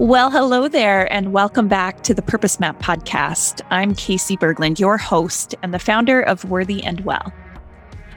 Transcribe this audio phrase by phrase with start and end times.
[0.00, 3.60] Well, hello there, and welcome back to the Purpose Map podcast.
[3.68, 7.30] I'm Casey Berglund, your host and the founder of Worthy and Well.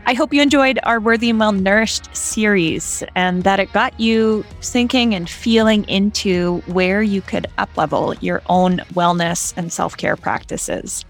[0.05, 4.45] I hope you enjoyed our Worthy and Well Nourished series and that it got you
[4.61, 11.03] thinking and feeling into where you could uplevel your own wellness and self care practices.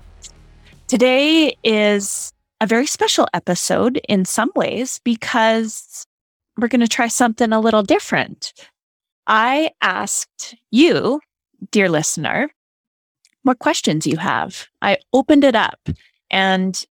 [0.87, 6.07] Today is a very special episode in some ways because
[6.57, 8.53] we're going to try something a little different.
[9.27, 11.21] I asked you,
[11.71, 12.49] dear listener,
[13.43, 14.67] what questions you have.
[14.81, 15.89] I opened it up
[16.31, 16.85] and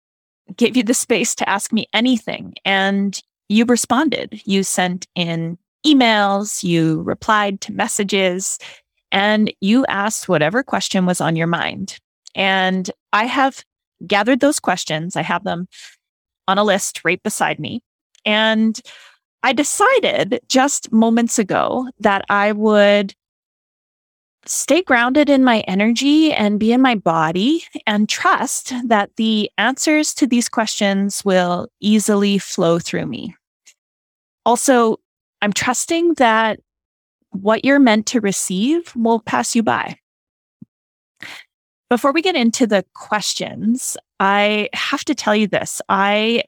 [0.57, 2.55] gave you the space to ask me anything.
[2.65, 4.41] And you responded.
[4.45, 8.59] You sent in emails, you replied to messages,
[9.13, 11.99] and you asked whatever question was on your mind.
[12.35, 13.65] And I have
[14.07, 15.17] gathered those questions.
[15.17, 15.67] I have them
[16.47, 17.83] on a list right beside me.
[18.25, 18.81] And
[19.43, 23.15] I decided just moments ago that I would
[24.47, 30.15] stay grounded in my energy and be in my body and trust that the answers
[30.15, 33.35] to these questions will easily flow through me.
[34.47, 34.97] Also,
[35.43, 36.61] I'm trusting that
[37.31, 39.99] what you're meant to receive will pass you by.
[41.91, 45.81] Before we get into the questions, I have to tell you this.
[45.89, 46.45] I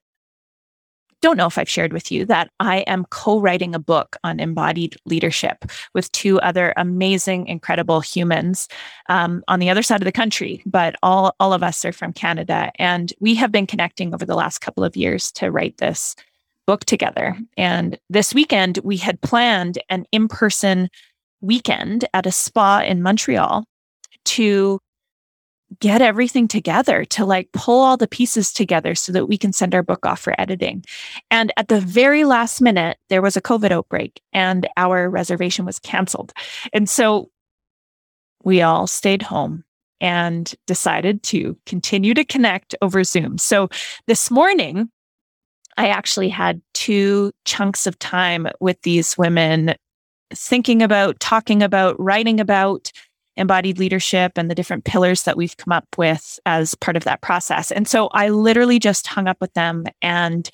[1.20, 4.40] don't know if I've shared with you that I am co writing a book on
[4.40, 8.68] embodied leadership with two other amazing, incredible humans
[9.08, 12.12] um, on the other side of the country, but all, all of us are from
[12.12, 12.72] Canada.
[12.78, 16.16] And we have been connecting over the last couple of years to write this
[16.66, 17.36] book together.
[17.56, 20.88] And this weekend, we had planned an in person
[21.40, 23.64] weekend at a spa in Montreal
[24.26, 24.80] to
[25.78, 29.74] get everything together to like pull all the pieces together so that we can send
[29.74, 30.84] our book off for editing.
[31.30, 35.78] And at the very last minute, there was a COVID outbreak and our reservation was
[35.78, 36.32] canceled.
[36.72, 37.30] And so
[38.42, 39.64] we all stayed home
[40.00, 43.38] and decided to continue to connect over Zoom.
[43.38, 43.68] So
[44.06, 44.90] this morning,
[45.76, 49.74] I actually had two chunks of time with these women
[50.32, 52.90] thinking about, talking about, writing about,
[53.40, 57.22] embodied leadership and the different pillars that we've come up with as part of that
[57.22, 57.72] process.
[57.72, 60.50] And so I literally just hung up with them and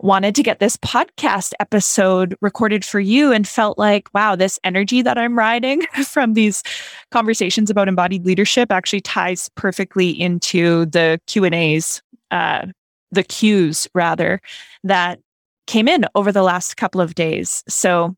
[0.00, 5.02] wanted to get this podcast episode recorded for you and felt like wow this energy
[5.02, 6.62] that i'm riding from these
[7.10, 12.00] conversations about embodied leadership actually ties perfectly into the q and a's
[12.30, 12.64] uh,
[13.10, 14.40] the cues rather
[14.84, 15.18] that
[15.66, 18.14] came in over the last couple of days so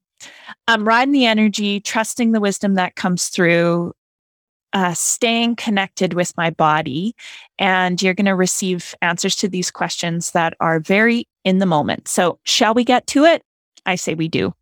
[0.68, 3.92] I'm riding the energy, trusting the wisdom that comes through,
[4.72, 7.14] uh, staying connected with my body.
[7.58, 12.08] And you're going to receive answers to these questions that are very in the moment.
[12.08, 13.42] So, shall we get to it?
[13.86, 14.54] I say we do.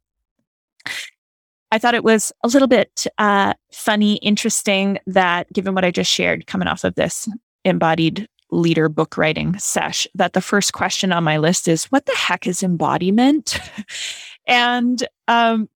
[1.71, 6.11] I thought it was a little bit uh, funny, interesting that given what I just
[6.11, 7.29] shared coming off of this
[7.65, 12.15] embodied leader book writing sesh, that the first question on my list is what the
[12.15, 13.61] heck is embodiment?
[14.49, 15.69] And um,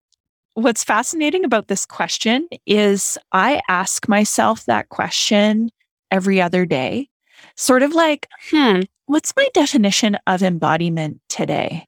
[0.55, 5.69] what's fascinating about this question is I ask myself that question
[6.11, 7.09] every other day,
[7.55, 11.85] sort of like, hmm, what's my definition of embodiment today?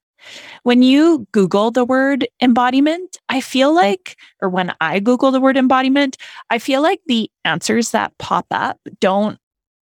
[0.64, 5.58] When you Google the word embodiment, I feel like, or when I Google the word
[5.58, 6.18] embodiment,
[6.50, 9.38] I feel like the answers that pop up don't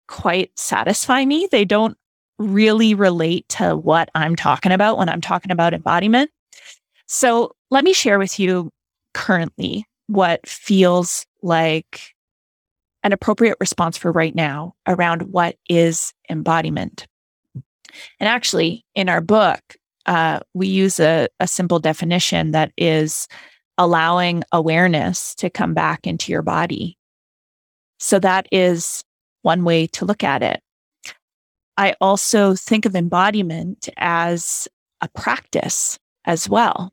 [0.08, 1.48] quite satisfy me.
[1.50, 1.96] They don't
[2.38, 6.30] really relate to what I'm talking about when I'm talking about embodiment.
[7.12, 8.70] So let me share with you
[9.12, 12.14] currently what feels like
[13.02, 17.06] an appropriate response for right now around what is embodiment.
[18.18, 19.60] And actually, in our book,
[20.06, 23.28] uh, we use a, a simple definition that is
[23.76, 26.96] allowing awareness to come back into your body.
[27.98, 29.04] So that is
[29.42, 30.62] one way to look at it.
[31.76, 34.66] I also think of embodiment as
[35.02, 36.90] a practice as well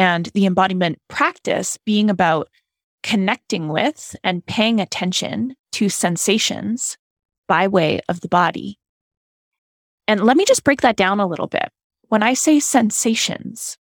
[0.00, 2.48] and the embodiment practice being about
[3.02, 6.96] connecting with and paying attention to sensations
[7.46, 8.78] by way of the body.
[10.08, 11.68] And let me just break that down a little bit.
[12.08, 13.76] When I say sensations,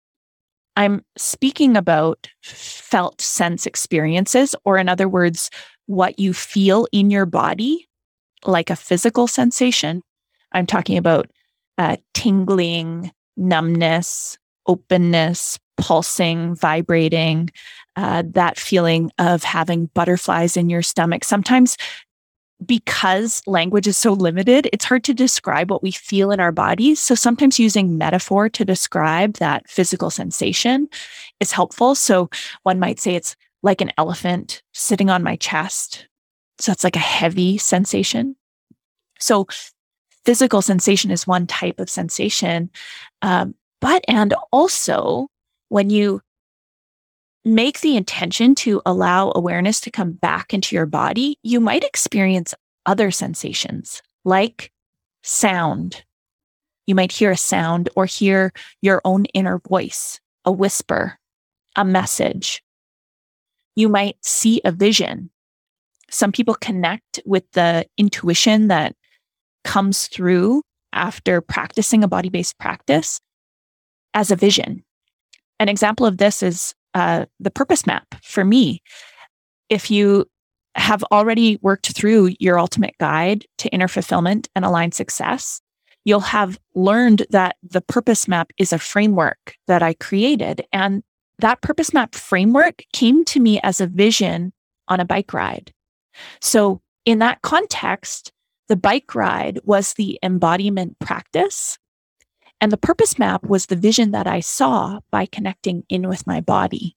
[0.74, 5.50] I'm speaking about felt sense experiences, or in other words,
[5.86, 7.88] what you feel in your body,
[8.44, 10.02] like a physical sensation.
[10.50, 11.30] I'm talking about
[11.78, 14.36] uh, tingling, numbness,
[14.66, 17.50] openness, pulsing, vibrating,
[17.96, 21.24] uh, that feeling of having butterflies in your stomach.
[21.24, 21.76] Sometimes,
[22.66, 27.00] because language is so limited, it's hard to describe what we feel in our bodies.
[27.00, 30.88] So sometimes using metaphor to describe that physical sensation
[31.40, 31.94] is helpful.
[31.94, 32.28] So
[32.64, 36.08] one might say it's like an elephant sitting on my chest.
[36.58, 38.34] So it's like a heavy sensation.
[39.20, 39.46] So
[40.24, 42.70] physical sensation is one type of sensation.
[43.22, 45.28] Um, but, and also
[45.68, 46.20] when you
[47.44, 52.54] make the intention to allow awareness to come back into your body, you might experience
[52.86, 54.72] other sensations like
[55.22, 56.04] sound.
[56.86, 61.18] You might hear a sound or hear your own inner voice, a whisper,
[61.76, 62.62] a message.
[63.76, 65.30] You might see a vision.
[66.10, 68.96] Some people connect with the intuition that
[69.64, 70.62] comes through
[70.92, 73.20] after practicing a body based practice
[74.14, 74.84] as a vision.
[75.60, 78.82] An example of this is uh, the purpose map for me.
[79.68, 80.26] If you
[80.74, 85.60] have already worked through your ultimate guide to inner fulfillment and aligned success,
[86.04, 90.64] you'll have learned that the purpose map is a framework that I created.
[90.72, 91.02] And
[91.40, 94.52] that purpose map framework came to me as a vision
[94.88, 95.72] on a bike ride.
[96.40, 98.32] So, in that context,
[98.68, 101.78] the bike ride was the embodiment practice.
[102.60, 106.40] And the purpose map was the vision that I saw by connecting in with my
[106.40, 106.96] body.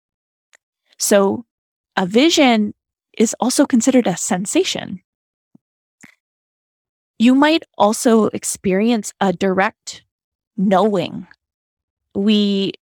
[0.98, 1.44] So,
[1.96, 2.74] a vision
[3.16, 5.02] is also considered a sensation.
[7.18, 10.04] You might also experience a direct
[10.56, 11.26] knowing.
[12.14, 12.74] We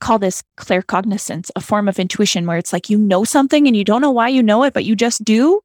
[0.00, 3.84] call this claircognizance, a form of intuition where it's like you know something and you
[3.84, 5.62] don't know why you know it, but you just do.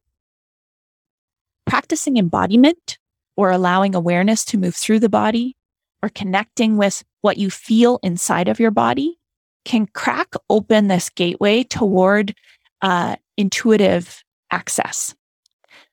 [1.66, 2.98] Practicing embodiment
[3.36, 5.56] or allowing awareness to move through the body
[6.02, 9.18] or connecting with what you feel inside of your body
[9.64, 12.34] can crack open this gateway toward
[12.82, 15.14] uh, intuitive access.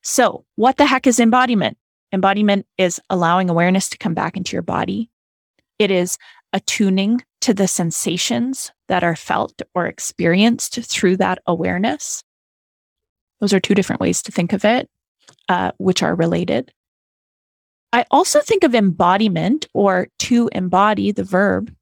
[0.04, 1.78] So, what the heck is embodiment?
[2.14, 5.10] Embodiment is allowing awareness to come back into your body.
[5.80, 6.18] It is
[6.54, 12.24] attuning to the sensations that are felt or experienced through that awareness.
[13.40, 14.90] Those are two different ways to think of it,
[15.50, 16.72] uh, which are related.
[17.98, 21.74] I also think of embodiment or to embody the verb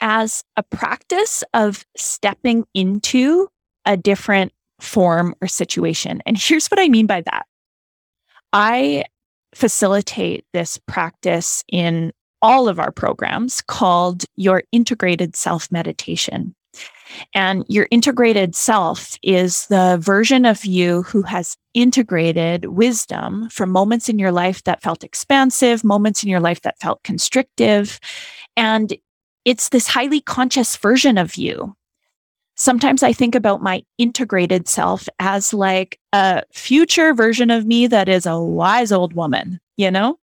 [0.00, 3.48] as a practice of stepping into
[3.84, 6.22] a different form or situation.
[6.26, 7.46] And here's what I mean by that
[8.52, 9.02] I
[9.52, 16.54] facilitate this practice in all of our programs called your integrated self meditation.
[17.34, 24.08] And your integrated self is the version of you who has integrated wisdom from moments
[24.08, 27.98] in your life that felt expansive, moments in your life that felt constrictive.
[28.56, 28.94] And
[29.44, 31.74] it's this highly conscious version of you.
[32.54, 38.08] Sometimes I think about my integrated self as like a future version of me that
[38.08, 40.18] is a wise old woman, you know?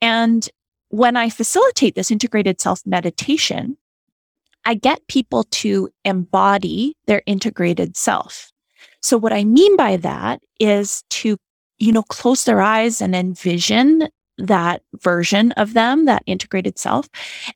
[0.00, 0.48] And
[0.88, 3.76] when I facilitate this integrated self meditation,
[4.64, 8.52] I get people to embody their integrated self.
[9.02, 11.36] So what I mean by that is to,
[11.78, 14.08] you know, close their eyes and envision
[14.38, 17.08] that version of them, that integrated self.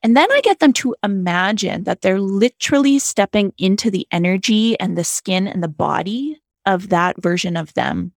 [0.03, 4.97] And then I get them to imagine that they're literally stepping into the energy and
[4.97, 8.11] the skin and the body of that version of them.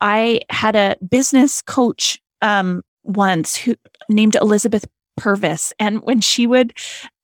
[0.00, 3.74] I had a business coach um, once who
[4.08, 4.86] named Elizabeth
[5.16, 5.72] Purvis.
[5.78, 6.72] And when she would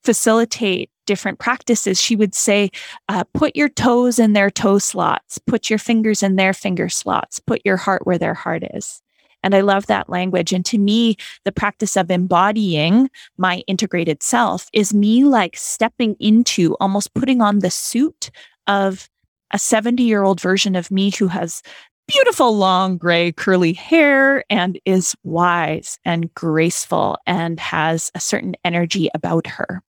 [0.05, 2.71] facilitate different practices, she would say,
[3.09, 7.41] uh, put your toes in their toe slots, put your fingers in their finger slots,
[7.41, 9.03] put your heart where their heart is.
[9.43, 10.53] And I love that language.
[10.53, 16.77] And to me, the practice of embodying my integrated self is me like stepping into
[16.81, 18.31] almost putting on the suit
[18.67, 19.09] of
[19.53, 21.63] a 70 year old version of me who has
[22.09, 29.09] beautiful long gray curly hair and is wise and graceful and has a certain energy
[29.15, 29.83] about her.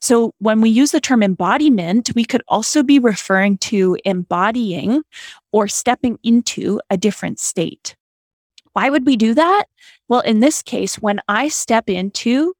[0.00, 5.02] So when we use the term embodiment, we could also be referring to embodying
[5.52, 7.96] or stepping into a different state.
[8.72, 9.64] Why would we do that?
[10.08, 12.54] Well, in this case, when I step into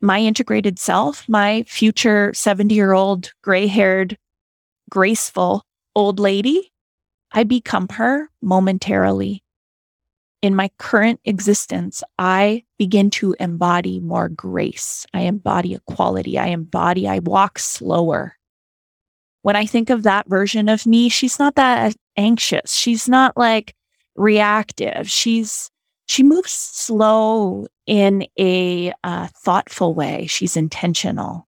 [0.00, 4.16] my integrated self, my future 70 year old gray haired,
[4.90, 5.64] graceful
[5.94, 6.72] old lady,
[7.32, 9.43] I become her momentarily
[10.44, 15.06] in my current existence, I begin to embody more grace.
[15.14, 16.38] I embody equality.
[16.38, 18.36] I embody, I walk slower.
[19.40, 22.74] When I think of that version of me, she's not that anxious.
[22.74, 23.74] She's not like
[24.16, 25.10] reactive.
[25.10, 25.70] She's,
[26.08, 30.26] she moves slow in a uh, thoughtful way.
[30.26, 31.48] She's intentional.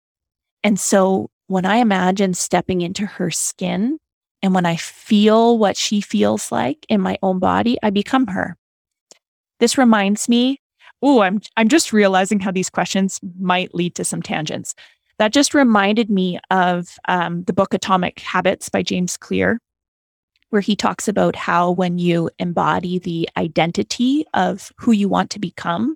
[0.66, 4.00] And so when I imagine stepping into her skin
[4.44, 8.58] and when I feel what she feels like in my own body, I become her.
[9.62, 10.60] This reminds me,
[11.02, 14.76] oh, I'm I'm just realizing how these questions might lead to some tangents.
[15.20, 19.60] that just reminded me of um, the book Atomic Habits by James Clear,
[20.50, 25.40] where he talks about how when you embody the identity of who you want to
[25.40, 25.96] become,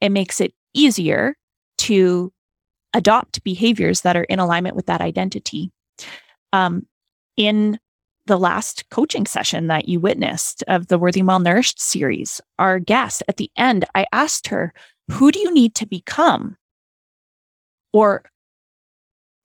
[0.00, 1.36] it makes it easier
[1.78, 2.32] to
[2.92, 5.70] adopt behaviors that are in alignment with that identity.
[6.52, 6.86] Um,
[7.36, 7.78] in
[8.26, 12.78] the last coaching session that you witnessed of the Worthy and Well Nourished series, our
[12.78, 14.72] guest at the end, I asked her,
[15.12, 16.56] Who do you need to become?
[17.92, 18.24] Or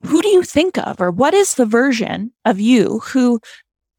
[0.05, 0.99] who do you think of?
[0.99, 3.39] Or what is the version of you who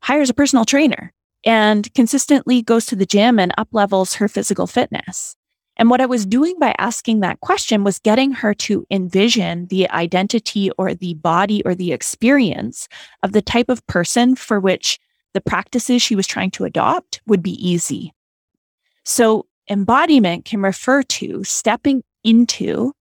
[0.03, 1.13] hires a personal trainer
[1.45, 5.37] and consistently goes to the gym and up levels her physical fitness?
[5.77, 9.89] And what I was doing by asking that question was getting her to envision the
[9.91, 12.89] identity or the body or the experience
[13.23, 14.99] of the type of person for which
[15.35, 18.13] the practices she was trying to adopt would be easy.
[19.05, 22.93] So embodiment can refer to stepping into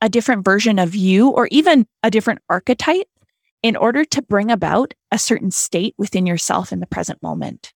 [0.00, 3.06] a different version of you or even a different archetype
[3.62, 7.72] in order to bring about a certain state within yourself in the present moment.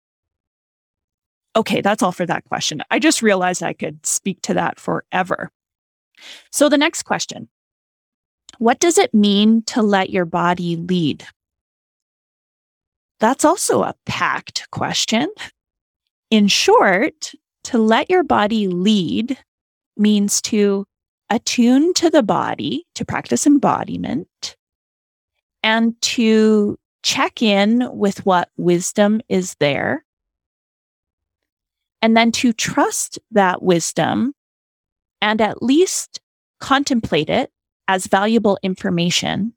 [1.56, 2.82] Okay, that's all for that question.
[2.90, 5.52] I just realized I could speak to that forever.
[6.52, 7.50] So, the next question
[8.58, 11.26] What does it mean to let your body lead?
[13.20, 15.30] That's also a packed question.
[16.30, 17.34] In short,
[17.66, 19.38] to let your body lead
[19.98, 20.86] means to
[21.30, 24.56] attune to the body, to practice embodiment,
[25.62, 30.04] and to check in with what wisdom is there
[32.02, 34.34] and then to trust that wisdom
[35.22, 36.20] and at least
[36.60, 37.52] contemplate it
[37.88, 39.54] as valuable information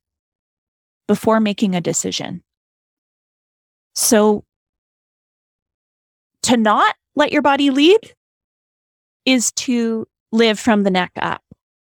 [1.06, 2.42] before making a decision.
[3.94, 4.44] So,
[6.42, 8.00] to not let your body lead
[9.24, 11.42] is to live from the neck up,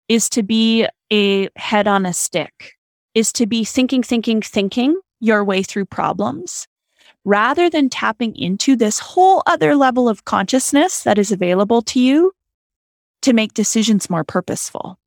[0.09, 2.73] is to be a head on a stick,
[3.14, 6.66] is to be thinking, thinking, thinking your way through problems,
[7.25, 12.33] rather than tapping into this whole other level of consciousness that is available to you
[13.23, 14.99] to make decisions more purposeful.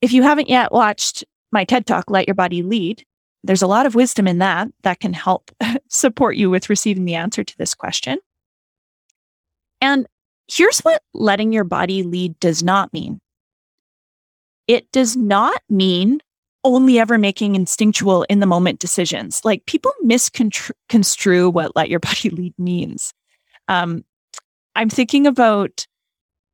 [0.00, 3.04] If you haven't yet watched my TED Talk, Let Your Body Lead,
[3.44, 5.50] there's a lot of wisdom in that that can help
[5.88, 8.18] support you with receiving the answer to this question.
[9.80, 10.06] And
[10.48, 13.20] here's what letting your body lead does not mean
[14.68, 16.20] it does not mean
[16.64, 19.44] only ever making instinctual in the moment decisions.
[19.44, 23.12] Like people misconstrue what let your body lead means.
[23.68, 24.04] Um,
[24.74, 25.86] I'm thinking about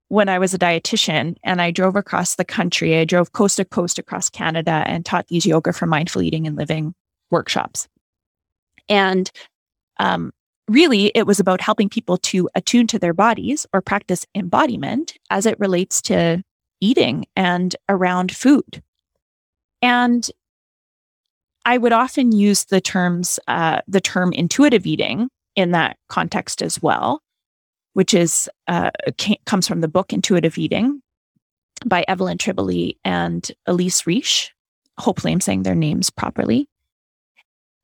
[0.08, 2.98] when I was a dietitian and I drove across the country.
[2.98, 6.56] I drove coast to coast across Canada and taught these yoga for mindful eating and
[6.56, 6.94] living
[7.30, 7.88] workshops.
[8.88, 9.30] And
[9.98, 10.32] um,
[10.66, 15.44] really, it was about helping people to attune to their bodies or practice embodiment as
[15.44, 16.42] it relates to
[16.80, 18.82] eating and around food.
[19.82, 20.28] And
[21.64, 26.80] I would often use the terms, uh, the term intuitive eating in that context as
[26.80, 27.20] well,
[27.92, 28.90] which is uh,
[29.44, 31.02] comes from the book Intuitive Eating
[31.84, 34.50] by Evelyn Tribole and Elyse Resch.
[34.98, 36.68] Hopefully, I'm saying their names properly.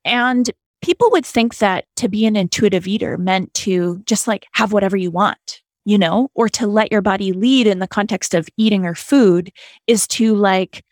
[0.03, 0.49] And
[0.81, 4.95] people would think that to be an intuitive eater meant to just like have whatever
[4.95, 8.85] you want, you know, or to let your body lead in the context of eating
[8.85, 9.51] or food
[9.87, 10.83] is to like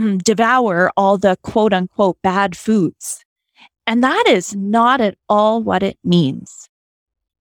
[0.00, 3.22] Mm, devour all the quote unquote bad foods.
[3.86, 6.70] And that is not at all what it means.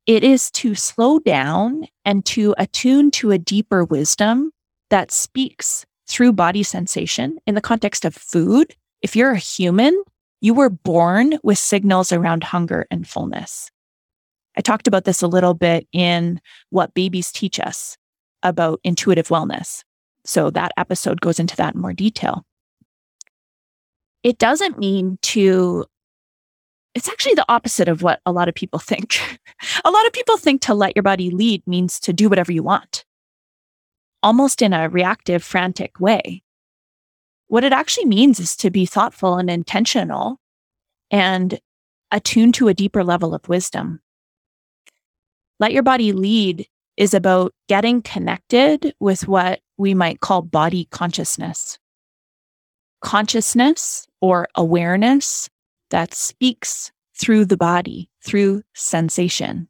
[0.06, 4.52] It is to slow down and to attune to a deeper wisdom
[4.90, 8.76] that speaks through body sensation in the context of food.
[9.02, 10.04] If you're a human,
[10.42, 13.70] you were born with signals around hunger and fullness.
[14.58, 17.98] I talked about this a little bit in what babies teach us
[18.44, 19.84] about intuitive wellness.
[20.26, 22.44] So that episode goes into that in more detail
[24.24, 25.86] it doesn't mean to
[26.96, 29.20] it's actually the opposite of what a lot of people think.
[29.86, 32.64] a lot of people think to let your body lead means to do whatever you
[32.64, 33.06] want,
[34.24, 36.44] almost in a reactive, frantic way.
[37.48, 40.40] What it actually means is to be thoughtful and intentional
[41.10, 41.60] and
[42.12, 44.02] attuned to a deeper level of wisdom.
[45.60, 51.80] Let your body lead is about getting connected with what we might call body consciousness
[53.02, 55.50] consciousness or awareness
[55.90, 59.68] that speaks through the body, through sensation,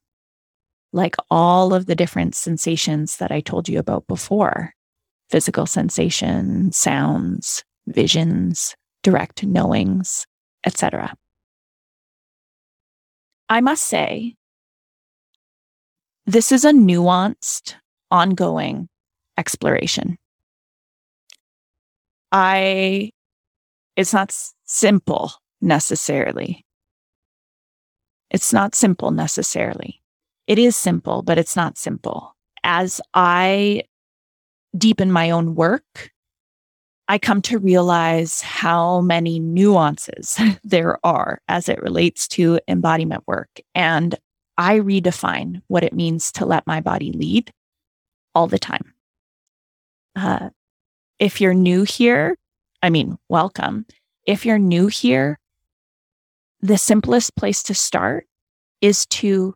[0.93, 4.73] like all of the different sensations that I told you about before
[5.29, 10.25] physical sensation, sounds, visions, direct knowings,
[10.65, 11.15] etc.
[13.47, 14.35] I must say,
[16.25, 17.75] this is a nuanced,
[18.11, 18.89] ongoing
[19.37, 20.17] exploration.
[22.31, 23.11] I,
[23.99, 26.65] it's not simple necessarily.
[28.31, 30.01] It's not simple necessarily.
[30.47, 32.33] It is simple, but it's not simple.
[32.63, 33.83] As I
[34.77, 36.11] deepen my own work,
[37.09, 43.49] I come to realize how many nuances there are as it relates to embodiment work.
[43.75, 44.15] And
[44.57, 47.51] I redefine what it means to let my body lead
[48.33, 48.93] all the time.
[50.15, 50.51] Uh,
[51.19, 52.37] if you're new here,
[52.81, 53.85] I mean, welcome.
[54.25, 55.39] If you're new here,
[56.61, 58.27] the simplest place to start
[58.81, 59.53] is to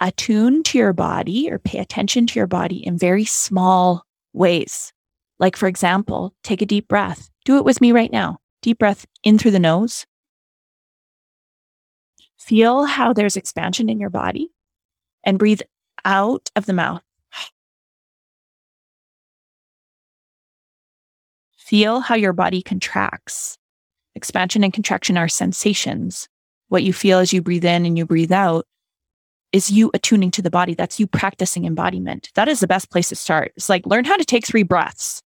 [0.00, 4.92] attune to your body or pay attention to your body in very small ways.
[5.38, 7.30] Like, for example, take a deep breath.
[7.44, 8.38] Do it with me right now.
[8.62, 10.06] Deep breath in through the nose.
[12.38, 14.50] Feel how there's expansion in your body
[15.24, 15.62] and breathe
[16.04, 17.02] out of the mouth.
[21.72, 23.56] Feel how your body contracts.
[24.14, 26.28] Expansion and contraction are sensations.
[26.68, 28.66] What you feel as you breathe in and you breathe out
[29.52, 30.74] is you attuning to the body.
[30.74, 32.28] That's you practicing embodiment.
[32.34, 33.54] That is the best place to start.
[33.56, 35.22] It's like learn how to take three breaths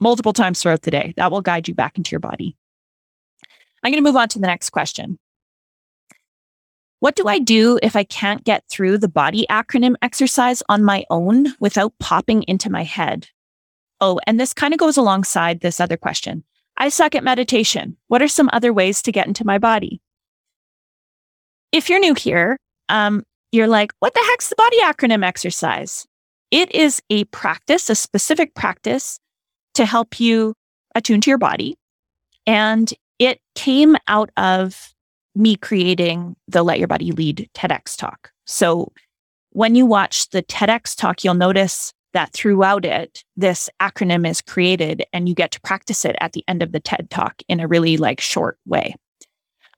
[0.00, 1.12] multiple times throughout the day.
[1.18, 2.56] That will guide you back into your body.
[3.82, 5.18] I'm going to move on to the next question.
[7.00, 11.04] What do I do if I can't get through the body acronym exercise on my
[11.10, 13.28] own without popping into my head?
[14.02, 16.42] Oh, and this kind of goes alongside this other question.
[16.76, 17.96] I suck at meditation.
[18.08, 20.02] What are some other ways to get into my body?
[21.70, 22.56] If you're new here,
[22.88, 26.04] um, you're like, what the heck's the body acronym exercise?
[26.50, 29.20] It is a practice, a specific practice
[29.74, 30.54] to help you
[30.96, 31.76] attune to your body.
[32.44, 34.92] And it came out of
[35.36, 38.32] me creating the Let Your Body Lead TEDx talk.
[38.46, 38.92] So
[39.50, 45.04] when you watch the TEDx talk, you'll notice that throughout it, this acronym is created
[45.12, 47.68] and you get to practice it at the end of the TED talk in a
[47.68, 48.94] really like short way.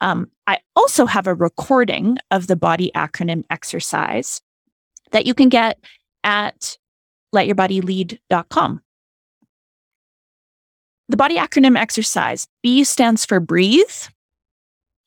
[0.00, 4.42] Um, I also have a recording of the body acronym exercise
[5.12, 5.78] that you can get
[6.24, 6.76] at
[7.34, 8.80] letyourbodylead.com.
[11.08, 13.84] The body acronym exercise B stands for breathe,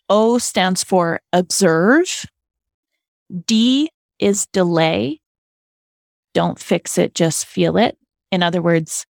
[0.10, 2.26] O stands for observe,
[3.46, 5.20] D is delay.
[6.38, 7.98] Don't fix it, just feel it.
[8.32, 9.08] In other words,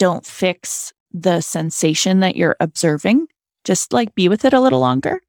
[0.00, 3.28] don't fix the sensation that you're observing.
[3.64, 5.20] Just like be with it a little longer.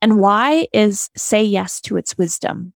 [0.00, 2.72] And Y is say yes to its wisdom.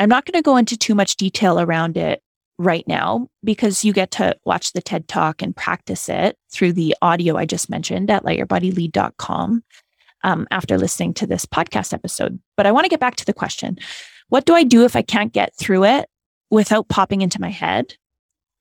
[0.00, 2.22] I'm not going to go into too much detail around it
[2.56, 6.96] right now because you get to watch the TED Talk and practice it through the
[7.02, 9.62] audio I just mentioned at letyourbodylead.com
[10.24, 12.40] um, after listening to this podcast episode.
[12.56, 13.76] But I want to get back to the question
[14.30, 16.08] What do I do if I can't get through it
[16.52, 17.96] without popping into my head?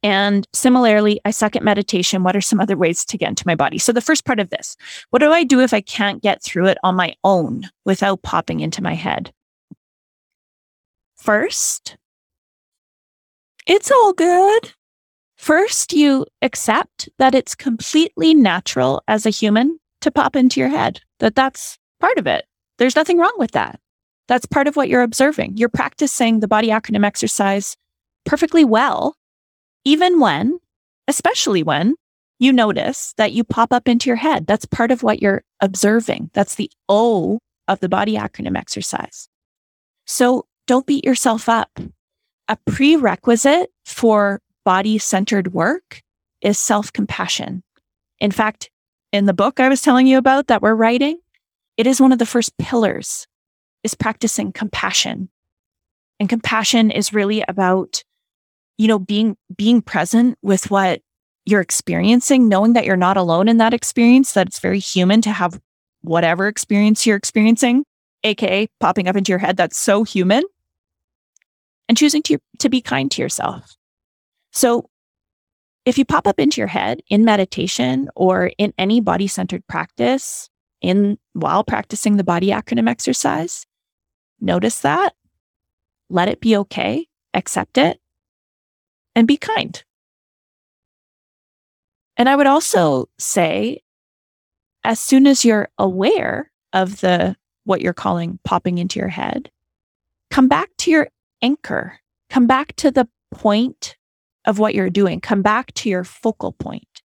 [0.01, 2.23] And similarly, I suck at meditation.
[2.23, 3.77] What are some other ways to get into my body?
[3.77, 4.75] So, the first part of this
[5.11, 8.61] what do I do if I can't get through it on my own without popping
[8.61, 9.31] into my head?
[11.15, 11.97] First,
[13.67, 14.73] it's all good.
[15.37, 20.99] First, you accept that it's completely natural as a human to pop into your head,
[21.19, 22.45] that that's part of it.
[22.77, 23.79] There's nothing wrong with that.
[24.27, 25.57] That's part of what you're observing.
[25.57, 27.75] You're practicing the body acronym exercise
[28.25, 29.15] perfectly well,
[29.83, 30.59] even when,
[31.07, 31.95] especially when
[32.39, 34.47] you notice that you pop up into your head.
[34.47, 36.31] That's part of what you're observing.
[36.33, 39.27] That's the O of the body acronym exercise.
[40.05, 41.79] So don't beat yourself up
[42.47, 46.01] a prerequisite for body centered work
[46.41, 47.63] is self compassion.
[48.19, 48.69] In fact,
[49.11, 51.17] in the book I was telling you about that we're writing,
[51.77, 53.25] it is one of the first pillars
[53.83, 55.29] is practicing compassion.
[56.19, 58.03] And compassion is really about,
[58.77, 61.01] you know, being, being present with what
[61.45, 65.31] you're experiencing, knowing that you're not alone in that experience, that it's very human to
[65.31, 65.59] have
[66.01, 67.83] whatever experience you're experiencing,
[68.23, 69.57] AKA popping up into your head.
[69.57, 70.43] That's so human
[71.89, 73.75] and choosing to, to be kind to yourself.
[74.51, 74.89] So
[75.85, 80.49] if you pop up into your head in meditation or in any body centered practice
[80.81, 83.65] in while practicing the body acronym exercise,
[84.41, 85.13] notice that,
[86.09, 87.99] let it be okay, accept it,
[89.15, 89.83] and be kind.
[92.17, 93.81] And I would also say,
[94.83, 99.51] as soon as you're aware of the what you're calling popping into your head,
[100.29, 101.09] come back to your
[101.41, 101.99] anchor.
[102.29, 103.97] Come back to the point
[104.45, 105.21] of what you're doing.
[105.21, 107.01] Come back to your focal point.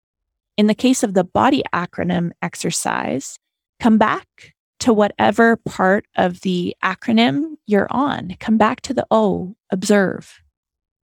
[0.57, 3.39] In the case of the body acronym exercise,
[3.81, 4.54] come back
[4.85, 8.37] to whatever part of the acronym you're on.
[8.39, 10.43] Come back to the O, observe.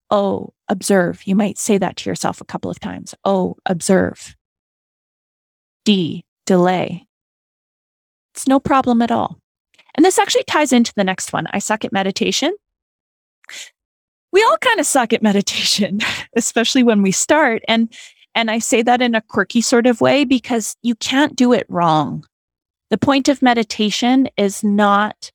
[0.10, 1.22] O, observe.
[1.28, 3.14] You might say that to yourself a couple of times.
[3.24, 4.36] O, observe.
[5.86, 7.06] D, delay.
[8.34, 9.38] It's no problem at all.
[9.94, 11.46] And this actually ties into the next one.
[11.52, 12.56] I suck at meditation.
[14.32, 16.00] We all kind of suck at meditation,
[16.36, 17.62] especially when we start.
[17.68, 17.94] And
[18.34, 21.68] and I say that in a quirky sort of way because you can't do it
[21.70, 22.26] wrong.
[22.90, 25.32] The point of meditation is not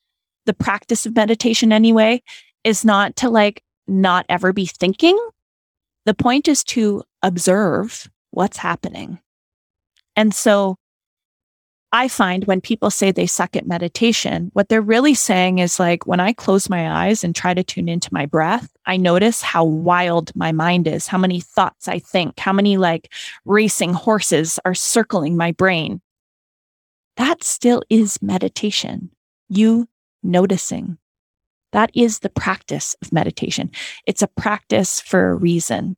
[0.47, 2.23] the practice of meditation anyway,
[2.65, 5.19] is not to like not ever be thinking.
[6.07, 9.21] The point is to observe what's happening.
[10.17, 10.77] And so
[11.95, 16.07] I find when people say they suck at meditation, what they're really saying is like,
[16.07, 19.65] when I close my eyes and try to tune into my breath, I notice how
[19.65, 23.13] wild my mind is, how many thoughts I think, how many like
[23.45, 26.01] racing horses are circling my brain.
[27.17, 29.11] That still is meditation.
[29.49, 29.89] You
[30.23, 30.99] noticing.
[31.73, 33.71] That is the practice of meditation.
[34.07, 35.97] It's a practice for a reason.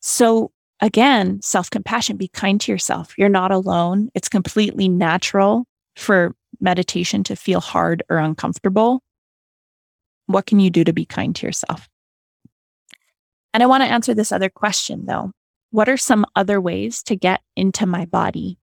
[0.00, 3.14] So again, self compassion, be kind to yourself.
[3.18, 4.10] You're not alone.
[4.14, 5.66] It's completely natural
[5.96, 9.02] for meditation to feel hard or uncomfortable.
[10.26, 11.88] What can you do to be kind to yourself?
[13.54, 15.32] And I want to answer this other question though.
[15.70, 18.58] What are some other ways to get into my body?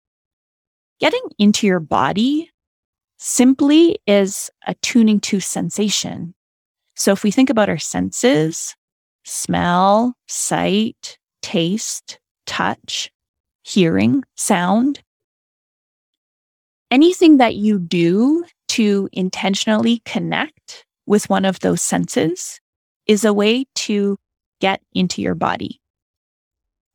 [1.02, 2.52] Getting into your body
[3.18, 6.36] simply is attuning to sensation.
[6.96, 8.76] So if we think about our senses,
[9.26, 13.12] smell, sight, taste, touch,
[13.64, 15.02] hearing, sound.
[16.92, 22.60] Anything that you do to intentionally connect with one of those senses
[23.08, 24.18] is a way to
[24.60, 25.82] get into your body.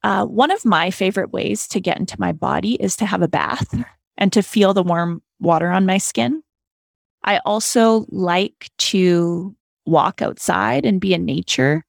[0.05, 3.29] Uh, one of my favorite ways to get into my body is to have a
[3.29, 3.75] bath
[4.19, 6.43] and to feel the warm water on my skin.
[7.25, 11.85] I also like to walk outside and be in nature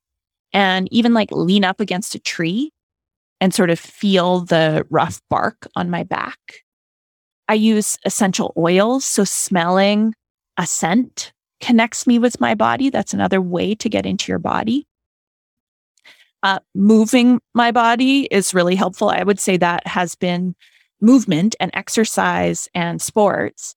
[0.53, 2.71] and even like lean up against a tree
[3.39, 6.63] and sort of feel the rough bark on my back.
[7.47, 9.05] I use essential oils.
[9.05, 10.13] So smelling
[10.57, 12.89] a scent connects me with my body.
[12.89, 14.87] That's another way to get into your body.
[16.43, 19.09] Uh, moving my body is really helpful.
[19.09, 20.55] I would say that has been
[21.01, 23.75] movement and exercise and sports.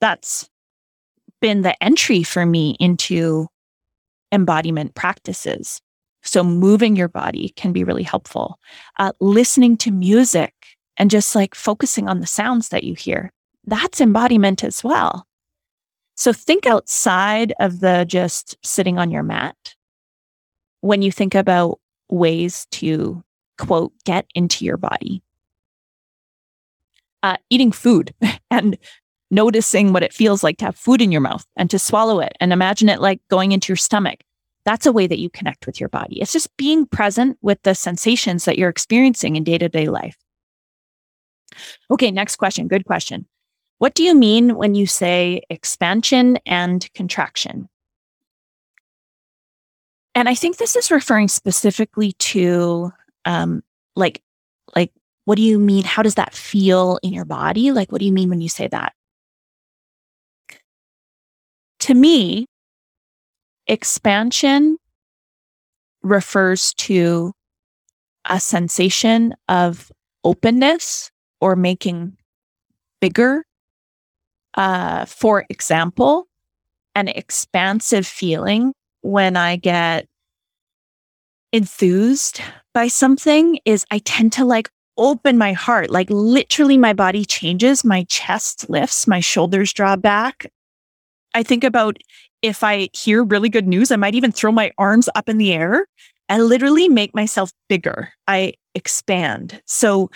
[0.00, 0.48] That's
[1.40, 3.46] been the entry for me into
[4.32, 5.80] embodiment practices.
[6.22, 8.58] So moving your body can be really helpful.
[8.98, 10.52] Uh, listening to music
[10.96, 13.32] and just like focusing on the sounds that you hear,
[13.64, 15.26] that's embodiment as well.
[16.16, 19.74] So think outside of the just sitting on your mat
[20.80, 23.22] when you think about ways to
[23.58, 25.22] quote, get into your body.
[27.22, 28.14] Uh, eating food
[28.50, 28.78] and
[29.30, 32.32] noticing what it feels like to have food in your mouth and to swallow it
[32.40, 34.20] and imagine it like going into your stomach
[34.68, 36.20] that's a way that you connect with your body.
[36.20, 40.18] It's just being present with the sensations that you're experiencing in day to day life.
[41.90, 42.68] Okay, next question.
[42.68, 43.26] Good question.
[43.78, 47.70] What do you mean when you say expansion and contraction?
[50.14, 52.92] And I think this is referring specifically to
[53.24, 53.62] um,
[53.96, 54.22] like, like,
[55.28, 55.84] what do you mean?
[55.84, 57.70] How does that feel in your body?
[57.70, 58.94] Like, what do you mean when you say that?
[61.80, 62.46] To me,
[63.66, 64.78] Expansion
[66.02, 67.34] refers to
[68.24, 69.92] a sensation of
[70.24, 71.10] openness
[71.42, 72.16] or making
[73.02, 73.44] bigger.
[74.54, 76.26] Uh, for example,
[76.94, 80.06] an expansive feeling when I get
[81.52, 82.40] enthused
[82.72, 85.90] by something is I tend to like open my heart.
[85.90, 90.50] Like literally, my body changes, my chest lifts, my shoulders draw back.
[91.34, 91.98] I think about
[92.42, 95.52] if I hear really good news, I might even throw my arms up in the
[95.52, 95.86] air
[96.28, 98.12] and literally make myself bigger.
[98.26, 99.62] I expand.
[99.66, 100.10] So,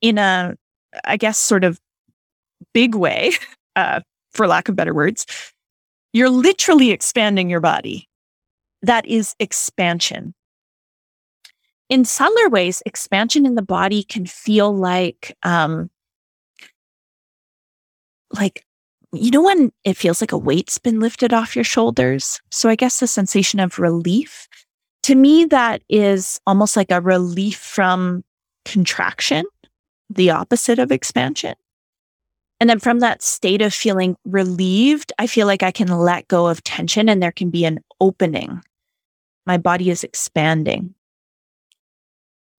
[0.00, 0.56] in a,
[1.04, 1.80] I guess, sort of
[2.72, 3.32] big way,
[3.76, 4.00] uh,
[4.32, 5.26] for lack of better words,
[6.12, 8.08] you're literally expanding your body.
[8.82, 10.34] That is expansion.
[11.88, 15.90] In subtler ways, expansion in the body can feel like, um,
[18.32, 18.64] like
[19.12, 22.40] you know when it feels like a weight's been lifted off your shoulders?
[22.50, 24.48] So I guess the sensation of relief.
[25.04, 28.24] To me, that is almost like a relief from
[28.64, 29.44] contraction,
[30.10, 31.54] the opposite of expansion.
[32.60, 36.46] And then from that state of feeling relieved, I feel like I can let go
[36.46, 38.62] of tension and there can be an opening.
[39.46, 40.94] My body is expanding.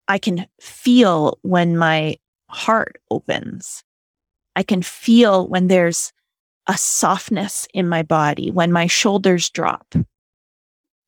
[0.08, 2.18] I can feel when my
[2.50, 3.84] heart opens.
[4.56, 6.14] I can feel when there's
[6.68, 9.94] a softness in my body when my shoulders drop.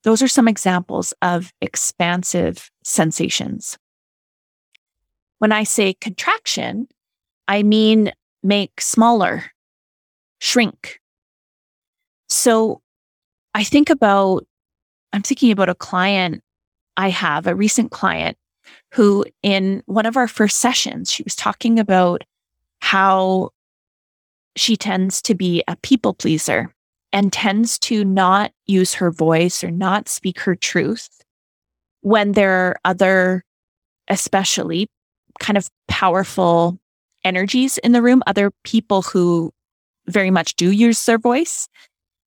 [0.04, 3.78] Those are some examples of expansive sensations.
[5.40, 6.88] When I say contraction,
[7.48, 8.12] I mean
[8.44, 9.46] make smaller,
[10.40, 11.00] shrink.
[12.30, 12.82] So
[13.54, 14.46] I think about,
[15.14, 16.44] I'm thinking about a client
[16.96, 18.38] I have, a recent client
[18.94, 22.24] who, in one of our first sessions, she was talking about
[22.82, 23.50] how
[24.56, 26.74] she tends to be a people pleaser
[27.14, 31.10] and tends to not use her voice or not speak her truth
[32.02, 33.44] when there are other,
[34.08, 34.88] especially
[35.40, 36.80] kind of powerful
[37.24, 39.52] energies in the room, other people who
[40.08, 41.68] very much do use their voice.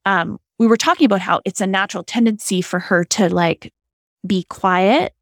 [0.05, 3.73] Um, we were talking about how it's a natural tendency for her to like
[4.27, 5.14] be quiet,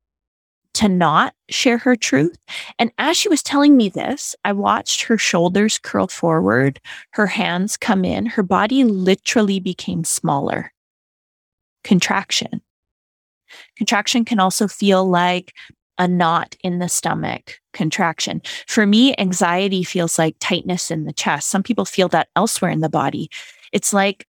[0.78, 2.38] to not share her truth.
[2.78, 6.80] And as she was telling me this, I watched her shoulders curl forward,
[7.14, 10.72] her hands come in, her body literally became smaller.
[11.82, 12.62] Contraction.
[13.76, 15.52] Contraction can also feel like
[15.98, 18.40] a knot in the stomach contraction.
[18.68, 21.48] For me, anxiety feels like tightness in the chest.
[21.48, 23.30] Some people feel that elsewhere in the body.
[23.72, 24.28] It's like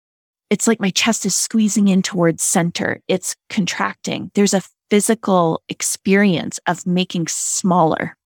[0.50, 3.00] it's like my chest is squeezing in towards center.
[3.08, 4.30] It's contracting.
[4.34, 8.16] There's a physical experience of making smaller.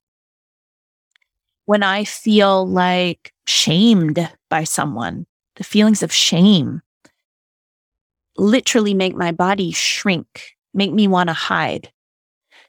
[1.66, 6.82] When I feel like shamed by someone, the feelings of shame
[8.36, 11.92] literally make my body shrink, make me want to hide.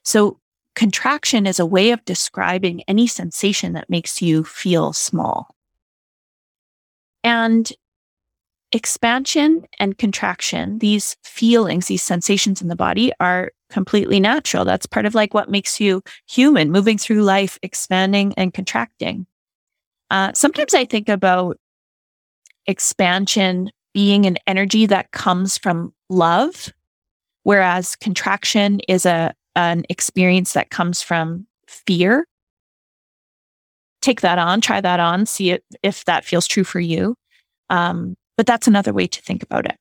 [0.04, 0.38] So
[0.74, 5.54] contraction is a way of describing any sensation that makes you feel small.
[7.22, 7.70] And
[8.72, 14.64] expansion and contraction, these feelings, these sensations in the body are completely natural.
[14.64, 19.26] That's part of like what makes you human, moving through life, expanding and contracting.
[20.10, 21.58] Uh, sometimes I think about
[22.66, 26.72] expansion being an energy that comes from love,
[27.42, 32.26] whereas contraction is a an experience that comes from fear.
[34.00, 37.16] Take that on, try that on, see it, if that feels true for you.
[37.68, 39.76] Um, but that's another way to think about it.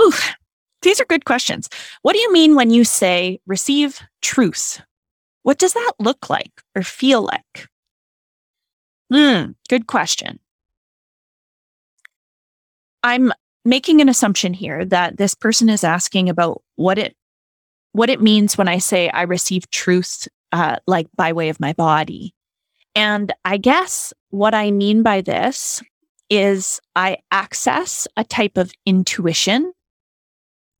[0.00, 0.12] Ooh,
[0.88, 1.68] these are good questions.
[2.00, 4.80] What do you mean when you say receive truth?
[5.42, 7.68] What does that look like or feel like?
[9.12, 10.38] Hmm, good question.
[13.02, 13.34] I'm
[13.66, 17.14] making an assumption here that this person is asking about what it
[17.92, 21.74] what it means when I say I receive truth, uh, like by way of my
[21.74, 22.34] body.
[22.94, 25.82] And I guess what I mean by this
[26.30, 29.72] is I access a type of intuition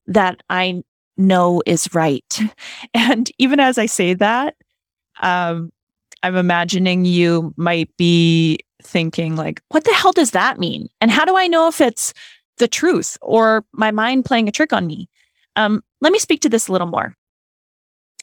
[0.08, 0.82] that I
[1.16, 2.40] know is right.
[2.94, 4.56] And even as I say that,
[5.20, 5.72] um,
[6.22, 10.88] I'm imagining you might be thinking like, what the hell does that mean?
[11.00, 12.12] And how do I know if it's
[12.58, 15.08] the truth or my mind playing a trick on me?
[15.56, 17.14] Um, let me speak to this a little more.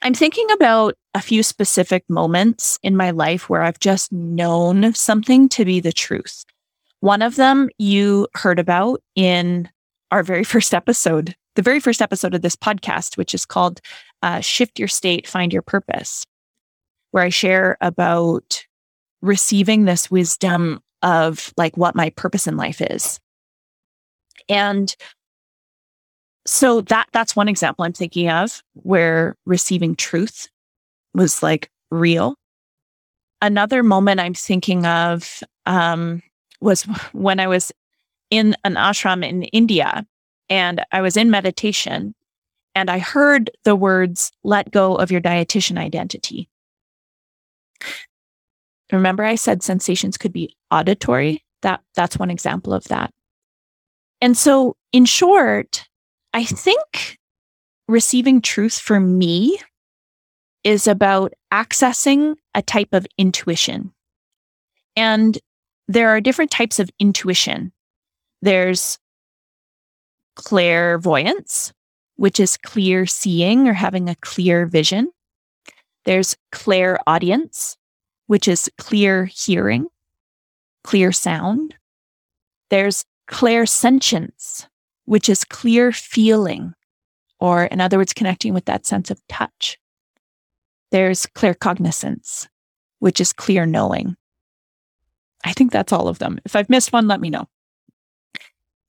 [0.02, 5.50] I'm thinking about a few specific moments in my life where I've just known something
[5.50, 6.46] to be the truth.
[7.00, 9.70] One of them you heard about in
[10.12, 13.82] our very first episode, the very first episode of this podcast, which is called
[14.22, 16.26] uh, Shift Your State, Find Your Purpose,
[17.12, 18.64] where I share about
[19.22, 23.20] receiving this wisdom of like what my purpose in life is.
[24.50, 24.96] And
[26.46, 30.48] so that that's one example I'm thinking of where receiving truth
[31.14, 32.36] was like real.
[33.42, 36.22] Another moment I'm thinking of um,
[36.62, 37.72] was when I was
[38.30, 40.06] in an ashram in India
[40.50, 42.16] and I was in meditation
[42.74, 46.50] and I heard the words, let go of your dietitian identity.
[48.92, 51.44] Remember, I said sensations could be auditory.
[51.62, 53.12] That, that's one example of that.
[54.22, 55.88] And so, in short,
[56.34, 57.18] I think
[57.88, 59.60] receiving truth for me
[60.64, 63.94] is about accessing a type of intuition.
[64.96, 65.38] And
[65.88, 67.72] there are different types of intuition.
[68.42, 68.98] There's
[70.36, 71.74] clairvoyance,
[72.16, 75.12] which is clear seeing or having a clear vision.
[76.06, 77.78] There's clairaudience,
[78.28, 79.88] which is clear hearing,
[80.84, 81.76] clear sound.
[82.70, 84.68] There's clairsentience,
[85.06, 86.74] which is clear feeling,
[87.40, 89.78] or in other words, connecting with that sense of touch.
[90.92, 92.48] There's claircognizance,
[93.00, 94.16] which is clear knowing.
[95.44, 96.40] I think that's all of them.
[96.46, 97.48] If I've missed one, let me know.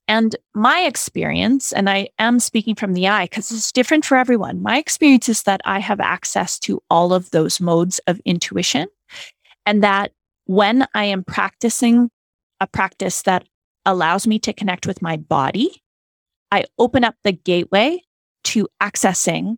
[0.07, 4.61] And my experience, and I am speaking from the eye because it's different for everyone.
[4.61, 8.87] My experience is that I have access to all of those modes of intuition,
[9.65, 10.13] and that
[10.45, 12.09] when I am practicing
[12.61, 13.47] a practice that
[13.85, 15.83] allows me to connect with my body,
[16.51, 18.01] I open up the gateway
[18.45, 19.57] to accessing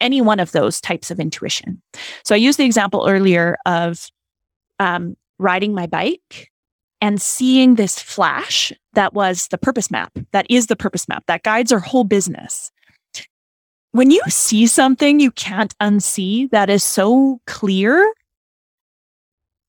[0.00, 1.82] any one of those types of intuition.
[2.24, 4.06] So I used the example earlier of
[4.78, 6.50] um, riding my bike
[7.00, 10.12] and seeing this flash that was the purpose map.
[10.32, 12.70] That is the purpose map that guides our whole business.
[13.92, 18.12] When you see something you can't unsee that is so clear,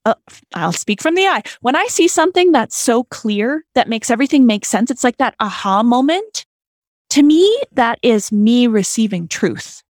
[0.05, 0.13] uh,
[0.53, 1.43] I'll speak from the eye.
[1.61, 5.35] When I see something that's so clear that makes everything make sense, it's like that
[5.39, 6.45] aha moment.
[7.11, 9.83] To me, that is me receiving truth.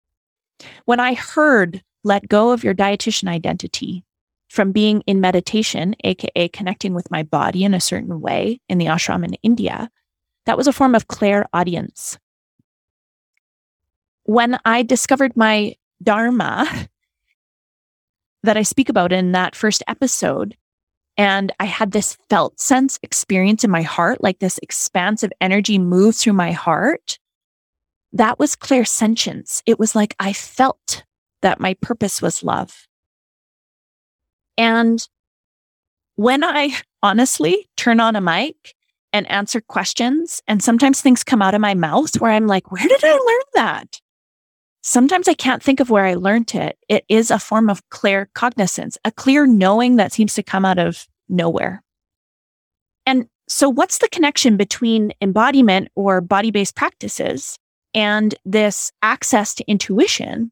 [0.85, 4.03] When I heard let go of your dietitian identity
[4.51, 8.85] from being in meditation, AKA connecting with my body in a certain way in the
[8.87, 9.89] ashram in India,
[10.45, 12.19] that was a form of clairaudience.
[14.23, 16.67] When I discovered my Dharma
[18.43, 20.57] that I speak about in that first episode,
[21.15, 26.17] and I had this felt sense experience in my heart, like this expansive energy moved
[26.17, 27.19] through my heart.
[28.11, 29.61] That was clairsentience.
[29.65, 31.05] It was like I felt
[31.41, 32.85] that my purpose was love.
[34.61, 35.09] And
[36.17, 38.75] when I honestly turn on a mic
[39.11, 42.87] and answer questions, and sometimes things come out of my mouth where I'm like, where
[42.87, 43.99] did I learn that?
[44.83, 46.77] Sometimes I can't think of where I learned it.
[46.87, 50.77] It is a form of clear cognizance, a clear knowing that seems to come out
[50.77, 51.81] of nowhere.
[53.07, 57.57] And so, what's the connection between embodiment or body based practices
[57.95, 60.51] and this access to intuition?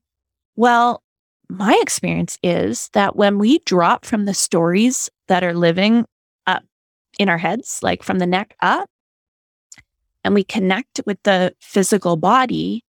[0.56, 1.04] Well,
[1.49, 6.05] my experience is that when we drop from the stories that are living
[6.45, 6.63] up
[7.17, 8.88] in our heads, like from the neck up,
[10.23, 12.83] and we connect with the physical body,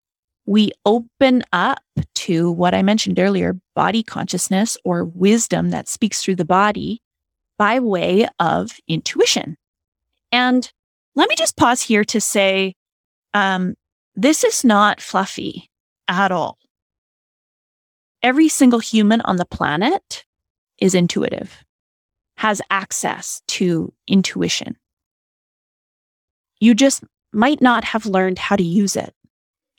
[0.46, 1.82] we open up
[2.14, 7.02] to what I mentioned earlier body consciousness or wisdom that speaks through the body
[7.58, 9.56] by way of intuition.
[10.32, 10.70] And
[11.14, 12.74] let me just pause here to say
[13.34, 13.74] um,
[14.14, 15.68] this is not fluffy
[16.08, 16.58] at all.
[18.22, 20.24] Every single human on the planet
[20.78, 21.64] is intuitive,
[22.36, 24.76] has access to intuition.
[26.60, 29.14] You just might not have learned how to use it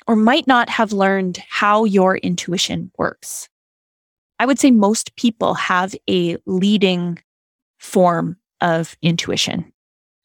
[0.07, 3.49] or might not have learned how your intuition works.
[4.39, 7.19] I would say most people have a leading
[7.79, 9.71] form of intuition.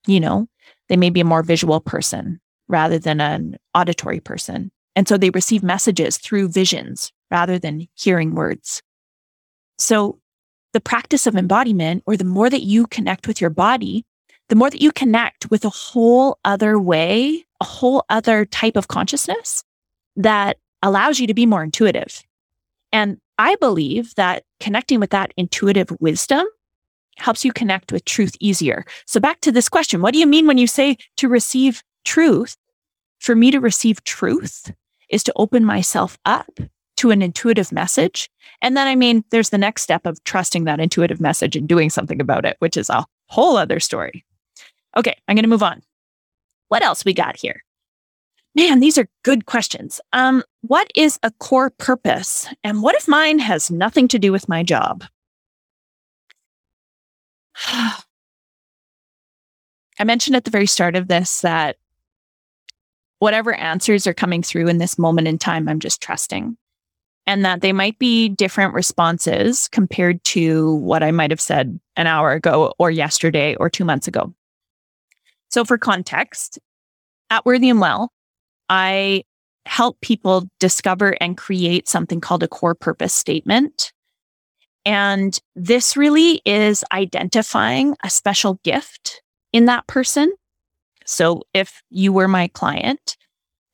[0.07, 0.49] You know,
[0.89, 4.71] they may be a more visual person rather than an auditory person.
[4.95, 8.83] And so they receive messages through visions rather than hearing words.
[9.79, 10.21] So
[10.73, 14.05] the practice of embodiment, or the more that you connect with your body,
[14.49, 18.89] the more that you connect with a whole other way, a whole other type of
[18.89, 19.65] consciousness
[20.15, 22.23] that allows you to be more intuitive.
[22.93, 26.47] And I believe that connecting with that intuitive wisdom
[27.17, 28.85] helps you connect with truth easier.
[29.07, 32.57] So back to this question, what do you mean when you say to receive truth?
[33.21, 34.73] For me to receive truth
[35.09, 36.59] is to open myself up
[37.03, 38.31] to an intuitive message.
[38.61, 41.91] And then, I mean, there's the next step of trusting that intuitive message and doing
[41.91, 44.25] something about it, which is a whole other story.
[44.97, 45.83] Okay, I'm going to move on.
[46.69, 47.65] What else we got here?
[48.55, 50.01] Man, these are good questions.
[50.13, 52.47] Um, what is a core purpose?
[52.63, 55.03] And what if mine has nothing to do with my job?
[57.67, 57.97] I
[60.05, 61.79] mentioned at the very start of this that
[63.19, 66.57] whatever answers are coming through in this moment in time, I'm just trusting.
[67.27, 72.09] And that they might be different responses compared to what I might have said an
[72.09, 74.35] hour ago or yesterday or two months ago.
[75.51, 76.59] So, for context,
[77.31, 78.13] at Worthy and Well,
[78.69, 79.25] I
[79.67, 83.93] help people discover and create something called a core purpose statement.
[84.85, 90.33] And this really is identifying a special gift in that person.
[91.07, 93.17] So if you were my client,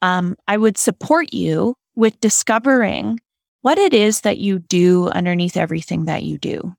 [0.02, 3.20] um, I would support you with discovering
[3.62, 6.74] what it is that you do underneath everything that you do.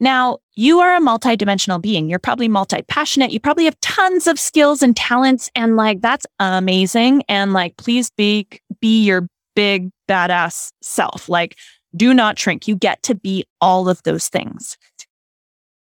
[0.00, 2.08] Now, you are a multidimensional being.
[2.08, 3.30] You're probably multi passionate.
[3.30, 5.50] You probably have tons of skills and talents.
[5.54, 7.24] And like, that's amazing.
[7.28, 8.46] And like, please be,
[8.80, 11.28] be your big badass self.
[11.28, 11.56] Like,
[11.94, 12.66] do not shrink.
[12.66, 14.78] You get to be all of those things.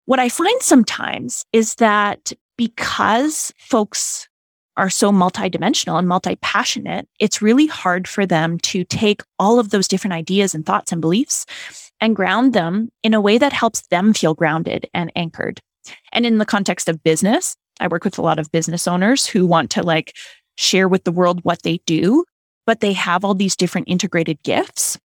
[0.07, 4.29] What I find sometimes is that because folks
[4.81, 9.69] are so multidimensional and multi passionate, it's really hard for them to take all of
[9.69, 11.45] those different ideas and thoughts and beliefs
[12.01, 15.61] and ground them in a way that helps them feel grounded and anchored.
[16.13, 19.47] And in the context of business, I work with a lot of business owners who
[19.47, 20.17] want to like
[20.57, 22.25] share with the world what they do,
[22.65, 24.99] but they have all these different integrated gifts.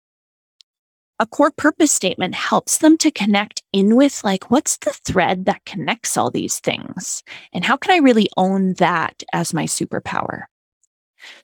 [1.22, 5.64] A core purpose statement helps them to connect in with like, what's the thread that
[5.64, 7.22] connects all these things?
[7.52, 10.46] And how can I really own that as my superpower?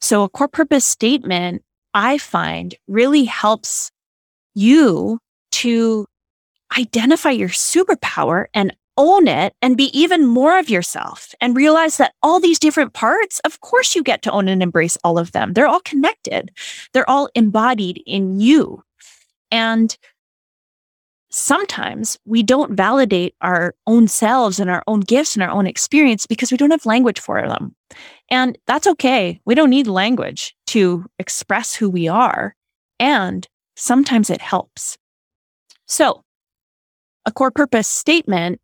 [0.00, 1.62] So a core purpose statement
[1.94, 3.92] I find really helps
[4.56, 5.20] you
[5.52, 6.06] to
[6.76, 12.14] identify your superpower and own it and be even more of yourself and realize that
[12.20, 15.52] all these different parts, of course, you get to own and embrace all of them.
[15.52, 16.50] They're all connected,
[16.92, 18.82] they're all embodied in you.
[19.50, 19.96] And
[21.30, 26.26] sometimes we don't validate our own selves and our own gifts and our own experience
[26.26, 27.74] because we don't have language for them.
[28.30, 29.40] And that's okay.
[29.44, 32.54] We don't need language to express who we are.
[32.98, 33.46] And
[33.76, 34.96] sometimes it helps.
[35.86, 36.22] So,
[37.26, 38.60] a core purpose statement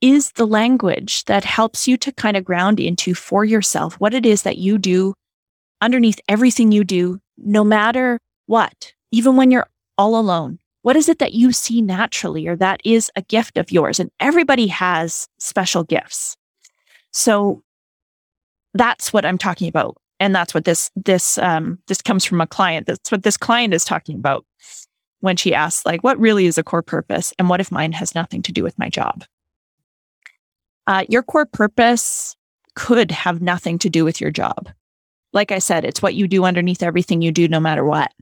[0.00, 4.26] is the language that helps you to kind of ground into for yourself what it
[4.26, 5.14] is that you do
[5.80, 9.66] underneath everything you do, no matter what, even when you're
[9.98, 10.58] all alone.
[10.82, 13.98] What is it that you see naturally or that is a gift of yours?
[13.98, 16.36] And everybody has special gifts.
[17.12, 17.62] So
[18.74, 19.96] that's what I'm talking about.
[20.20, 22.86] And that's what this, this, um, this comes from a client.
[22.86, 24.44] That's what this client is talking about
[25.20, 27.32] when she asks, like, what really is a core purpose?
[27.38, 29.24] And what if mine has nothing to do with my job?
[30.86, 32.36] Uh, your core purpose
[32.74, 34.68] could have nothing to do with your job.
[35.32, 38.12] Like I said, it's what you do underneath everything you do, no matter what.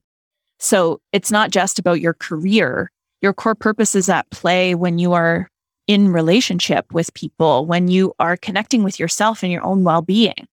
[0.62, 2.90] So it's not just about your career.
[3.20, 5.48] Your core purpose is at play when you are
[5.88, 10.46] in relationship with people, when you are connecting with yourself and your own well being.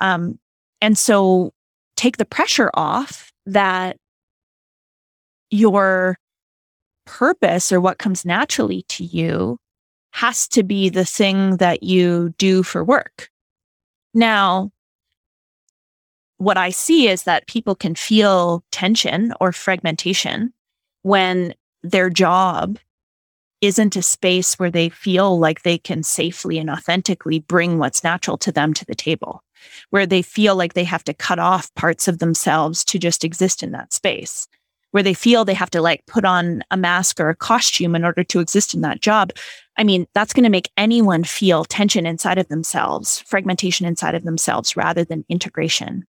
[0.00, 0.38] Um,
[0.80, 1.52] and so
[1.96, 3.98] take the pressure off that
[5.50, 6.16] your
[7.04, 9.58] purpose or what comes naturally to you
[10.12, 13.28] has to be the thing that you do for work.
[14.14, 14.70] Now,
[16.38, 20.52] what I see is that people can feel tension or fragmentation
[21.02, 22.78] when their job
[23.60, 28.36] isn't a space where they feel like they can safely and authentically bring what's natural
[28.38, 29.42] to them to the table,
[29.90, 33.62] where they feel like they have to cut off parts of themselves to just exist
[33.62, 34.46] in that space,
[34.90, 38.04] where they feel they have to like put on a mask or a costume in
[38.04, 39.30] order to exist in that job.
[39.78, 44.24] I mean, that's going to make anyone feel tension inside of themselves, fragmentation inside of
[44.24, 46.04] themselves rather than integration.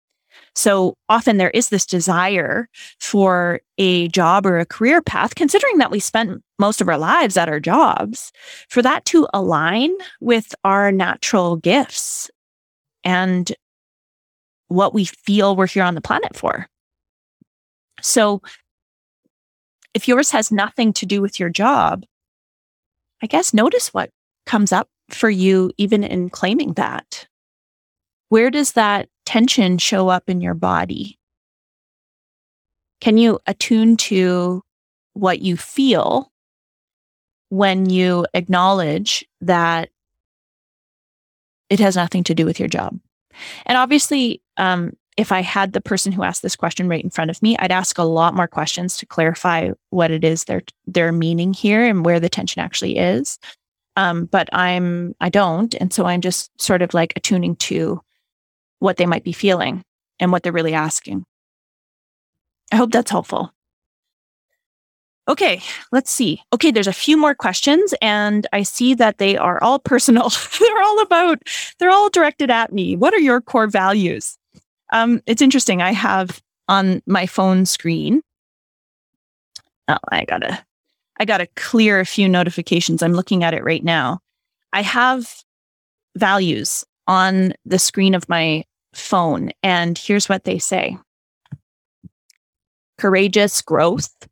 [0.55, 2.69] So often there is this desire
[3.01, 7.37] for a job or a career path, considering that we spent most of our lives
[7.37, 8.33] at our jobs,
[8.69, 12.31] for that to align with our natural gifts
[13.05, 13.53] and
[14.69, 16.69] what we feel we're here on the planet for.
[18.01, 18.43] So
[19.95, 22.05] if yours has nothing to do with your job,
[23.23, 24.11] I guess notice what
[24.47, 27.27] comes up for you, even in claiming that.
[28.29, 31.19] Where does that tension show up in your body?
[33.01, 34.63] Can you attune to
[35.15, 36.31] what you feel
[37.49, 39.91] when you acknowledge that
[41.69, 42.99] it has nothing to do with your job?
[43.67, 47.31] And obviously, um, if I had the person who asked this question right in front
[47.31, 51.13] of me, I'd ask a lot more questions to clarify what it is they're they're
[51.13, 53.39] meaning here and where the tension actually is.
[53.97, 58.01] Um, but I'm I don't, and so I'm just sort of like attuning to
[58.83, 59.85] what they might be feeling
[60.19, 61.25] and what they're really asking.
[62.73, 63.53] I hope that's helpful.
[65.29, 65.63] Okay,
[65.93, 66.43] let's see.
[66.53, 70.31] Okay, there's a few more questions, and I see that they are all personal.
[70.61, 71.39] they're all about,
[71.79, 72.97] they're all directed at me.
[72.97, 74.37] What are your core values?
[74.93, 75.81] Um, it's interesting.
[75.81, 78.21] I have on my phone screen.
[79.87, 80.65] Oh, I gotta,
[81.21, 83.01] I gotta clear a few notifications.
[83.01, 84.19] I'm looking at it right now.
[84.73, 85.45] I have
[86.17, 88.65] values on the screen of my
[88.95, 89.51] phone.
[89.63, 90.99] And here's what they say
[92.99, 94.29] courageous growth,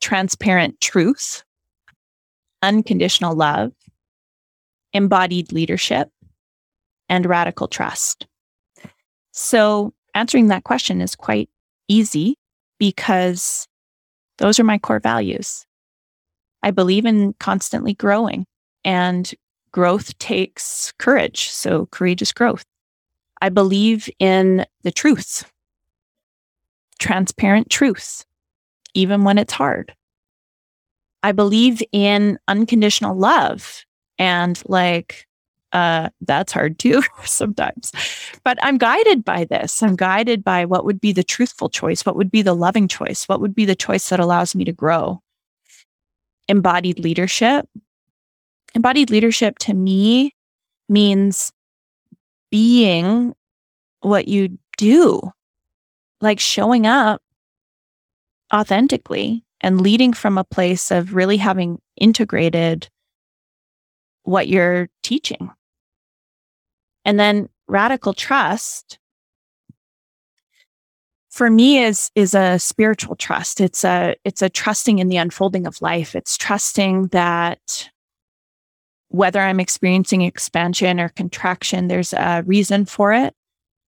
[0.00, 1.42] transparent truth,
[2.62, 3.72] unconditional love,
[4.92, 6.08] embodied leadership,
[7.08, 8.26] and radical trust.
[9.32, 11.50] So, answering that question is quite
[11.88, 12.36] easy
[12.78, 13.66] because
[14.38, 15.66] those are my core values.
[16.62, 18.46] I believe in constantly growing,
[18.84, 19.32] and
[19.72, 21.50] growth takes courage.
[21.50, 22.64] So, courageous growth.
[23.44, 25.44] I believe in the truth,
[26.98, 28.24] transparent truth,
[28.94, 29.94] even when it's hard.
[31.22, 33.84] I believe in unconditional love
[34.18, 35.26] and like,
[35.74, 37.92] uh, that's hard too sometimes.
[38.44, 39.82] But I'm guided by this.
[39.82, 43.28] I'm guided by what would be the truthful choice, what would be the loving choice,
[43.28, 45.20] what would be the choice that allows me to grow.
[46.48, 47.68] Embodied leadership.
[48.74, 50.34] Embodied leadership to me
[50.88, 51.52] means
[52.54, 53.34] being
[54.02, 55.20] what you do,
[56.20, 57.20] like showing up
[58.54, 62.88] authentically and leading from a place of really having integrated
[64.22, 65.50] what you're teaching.
[67.04, 69.00] And then radical trust
[71.28, 73.60] for me is is a spiritual trust.
[73.60, 76.14] It's a it's a trusting in the unfolding of life.
[76.14, 77.90] It's trusting that
[79.08, 83.34] whether I'm experiencing expansion or contraction, there's a reason for it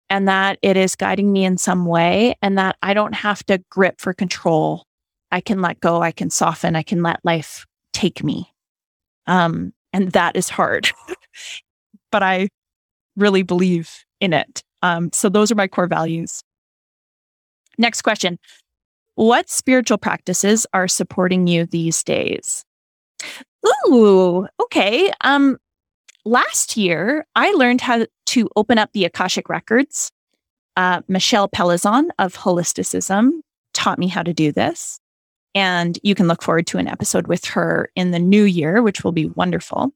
[0.10, 3.64] and that it is guiding me in some way and that I don't have to
[3.70, 4.86] grip for control.
[5.32, 8.54] I can let go, I can soften, I can let life take me.
[9.28, 10.90] Um, and that is hard,
[12.12, 12.50] but I
[13.16, 14.62] really believe in it.
[14.82, 16.44] Um, so those are my core values.
[17.78, 18.38] Next question.
[19.16, 22.64] What spiritual practices are supporting you these days?
[23.68, 25.12] Ooh, okay.
[25.22, 25.58] Um,
[26.24, 30.12] last year, I learned how to open up the Akashic Records.
[30.76, 33.32] Uh, Michelle Pellizzon of Holisticism
[33.74, 35.00] taught me how to do this.
[35.54, 39.04] And you can look forward to an episode with her in the new year, which
[39.04, 39.94] will be wonderful.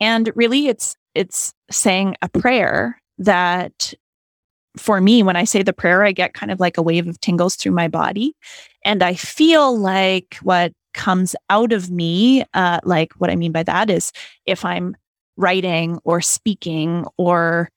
[0.00, 3.92] And really, it's it's saying a prayer that
[4.76, 7.20] for me, when I say the prayer, I get kind of like a wave of
[7.20, 8.34] tingles through my body.
[8.84, 13.62] And I feel like what comes out of me, uh, like what I mean by
[13.64, 14.12] that is
[14.46, 14.96] if I'm
[15.36, 17.70] writing or speaking or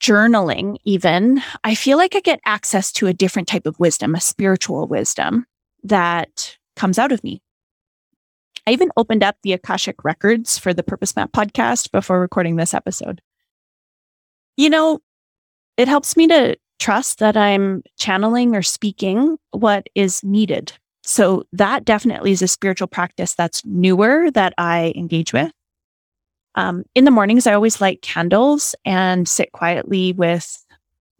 [0.00, 4.20] journaling, even, I feel like I get access to a different type of wisdom, a
[4.20, 5.46] spiritual wisdom
[5.82, 7.42] that comes out of me.
[8.66, 12.74] I even opened up the Akashic records for the Purpose Map podcast before recording this
[12.74, 13.20] episode.
[14.56, 15.00] You know,
[15.76, 20.72] it helps me to trust that I'm channeling or speaking what is needed.
[21.10, 25.50] So that definitely is a spiritual practice that's newer that I engage with.
[26.54, 30.64] Um, in the mornings, I always light candles and sit quietly with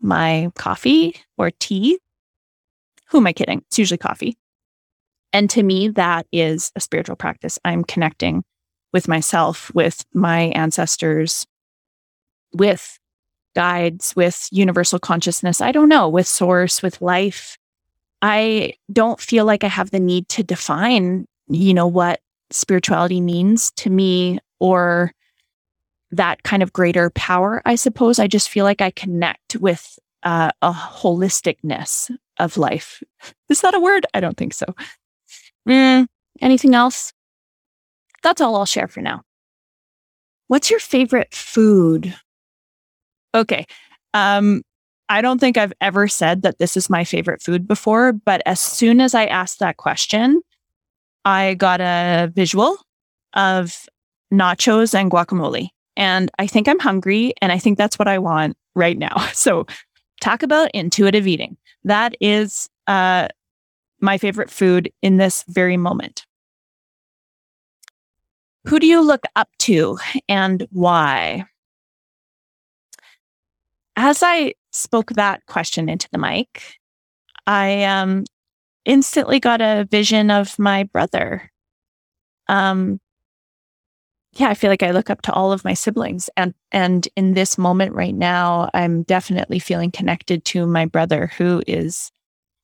[0.01, 1.99] my coffee or tea.
[3.09, 3.65] Who am I kidding?
[3.67, 4.39] It's usually coffee.
[5.33, 7.59] And to me, that is a spiritual practice.
[7.65, 8.45] I'm connecting
[8.93, 11.49] with myself, with my ancestors,
[12.53, 12.97] with
[13.57, 15.61] guides, with universal consciousness.
[15.61, 17.57] I don't know, with source, with life.
[18.23, 23.71] I don't feel like I have the need to define, you know, what spirituality means
[23.73, 25.13] to me or
[26.11, 28.19] that kind of greater power, I suppose.
[28.19, 33.03] I just feel like I connect with uh, a holisticness of life.
[33.49, 34.07] Is that a word?
[34.13, 34.67] I don't think so.
[35.69, 36.07] Mm,
[36.41, 37.13] anything else?
[38.23, 39.23] That's all I'll share for now.
[40.49, 42.15] What's your favorite food?
[43.35, 43.67] Okay.
[44.13, 44.63] Um,
[45.11, 48.61] I don't think I've ever said that this is my favorite food before, but as
[48.61, 50.41] soon as I asked that question,
[51.25, 52.79] I got a visual
[53.35, 53.89] of
[54.33, 55.71] nachos and guacamole.
[55.97, 59.17] And I think I'm hungry and I think that's what I want right now.
[59.35, 59.67] So
[60.21, 61.57] talk about intuitive eating.
[61.83, 63.29] That is uh,
[64.01, 66.25] my favorite food in this very moment.
[68.67, 69.99] Who do you look up to
[70.29, 71.47] and why?
[73.97, 76.77] As I spoke that question into the mic,
[77.47, 78.25] I um,
[78.85, 81.51] instantly got a vision of my brother.
[82.49, 83.01] Um,
[84.35, 87.35] yeah, I feel like I look up to all of my siblings, and and in
[87.35, 92.13] this moment right now, I'm definitely feeling connected to my brother, who is,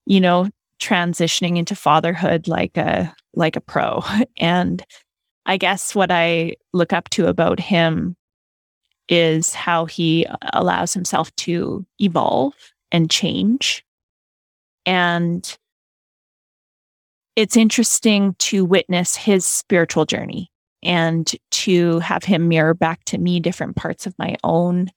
[0.07, 0.49] you know,
[0.81, 4.03] transitioning into fatherhood like a like a pro.
[4.39, 4.85] And
[5.47, 8.17] I guess what I look up to about him
[9.09, 12.55] is how he uh, allows himself to evolve
[12.93, 13.85] and change.
[14.85, 15.57] And
[17.35, 20.51] it's interesting to witness his spiritual journey
[20.83, 24.89] and to have him mirror back to me different parts of my own.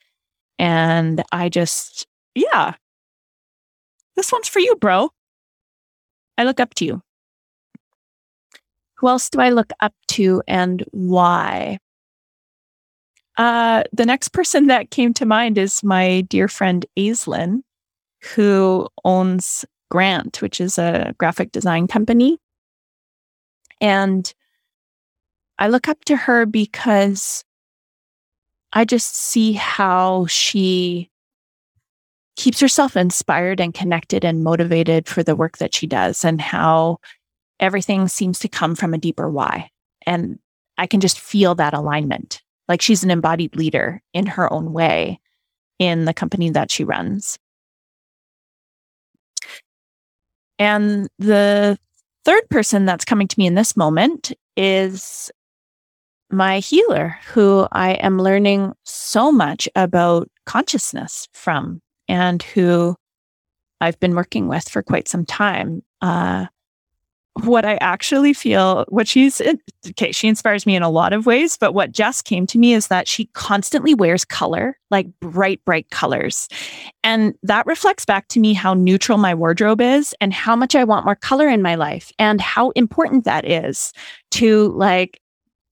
[0.58, 2.76] And I just, yeah,
[4.16, 5.10] this one's for you, bro.
[6.38, 7.02] I look up to you.
[8.96, 11.80] Who else do I look up to and why?
[13.40, 17.62] Uh, the next person that came to mind is my dear friend Aislinn,
[18.36, 22.38] who owns Grant, which is a graphic design company.
[23.80, 24.32] And
[25.58, 27.46] I look up to her because
[28.74, 31.10] I just see how she
[32.36, 36.98] keeps herself inspired and connected and motivated for the work that she does and how
[37.62, 39.70] everything seems to come from a deeper why.
[40.06, 40.40] And
[40.78, 42.42] I can just feel that alignment.
[42.70, 45.20] Like she's an embodied leader in her own way
[45.80, 47.38] in the company that she runs.
[50.60, 51.78] And the
[52.26, 55.32] third person that's coming to me in this moment is
[56.30, 62.96] my healer, who I am learning so much about consciousness from and who
[63.82, 65.82] I've been working with for quite some time.
[66.02, 66.48] Uh,
[67.46, 69.42] what I actually feel, what she's
[69.90, 72.74] okay, she inspires me in a lot of ways, but what just came to me
[72.74, 76.48] is that she constantly wears color, like bright, bright colors.
[77.04, 80.84] And that reflects back to me how neutral my wardrobe is and how much I
[80.84, 83.94] want more color in my life and how important that is
[84.32, 85.20] to like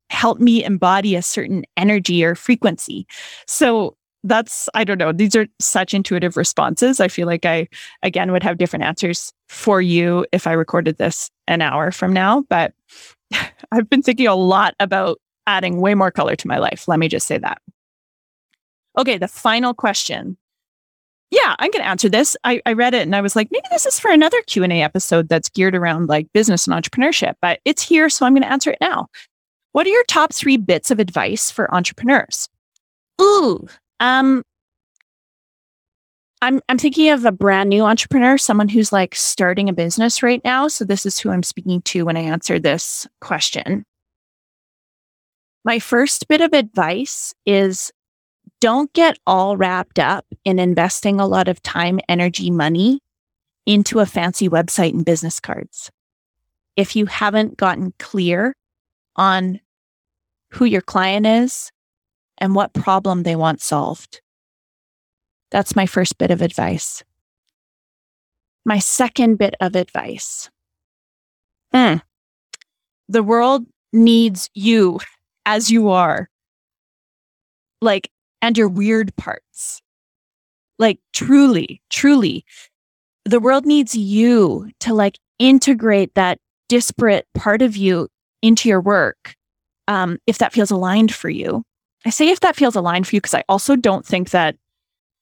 [0.10, 3.06] help me embody a certain energy or frequency.
[3.46, 5.12] So that's I don't know.
[5.12, 7.00] These are such intuitive responses.
[7.00, 7.68] I feel like I
[8.04, 12.44] again would have different answers for you if I recorded this an hour from now,
[12.50, 12.74] but
[13.72, 16.88] I've been thinking a lot about adding way more color to my life.
[16.88, 17.62] Let me just say that.
[18.98, 20.38] Okay, the final question.
[21.30, 22.38] Yeah, I'm going to answer this.
[22.44, 25.28] I, I read it and I was like, maybe this is for another Q&A episode
[25.28, 28.72] that's geared around like business and entrepreneurship, but it's here, so I'm going to answer
[28.72, 29.08] it now.
[29.74, 32.48] What are your top three bits of advice for entrepreneurs?
[33.22, 33.68] Ooh,
[34.00, 34.44] um,
[36.42, 40.42] I'm I'm thinking of a brand new entrepreneur, someone who's like starting a business right
[40.44, 40.68] now.
[40.68, 43.84] So this is who I'm speaking to when I answer this question.
[45.66, 47.92] My first bit of advice is
[48.62, 53.02] don't get all wrapped up in investing a lot of time, energy, money
[53.66, 55.92] into a fancy website and business cards.
[56.76, 58.56] If you haven't gotten clear
[59.16, 59.60] on
[60.52, 61.72] who your client is,
[62.38, 64.22] and what problem they want solved.
[65.52, 67.04] That's my first bit of advice.
[68.66, 70.50] My second bit of advice.
[71.74, 72.02] Mm.
[73.08, 75.00] The world needs you
[75.46, 76.30] as you are.
[77.82, 78.12] Like,
[78.42, 79.82] and your weird parts.
[80.80, 82.46] Like, truly, truly,
[83.26, 88.10] the world needs you to like integrate that disparate part of you
[88.42, 89.36] into your work
[89.88, 91.64] um, if that feels aligned for you.
[92.08, 94.56] I say if that feels aligned for you, because I also don't think that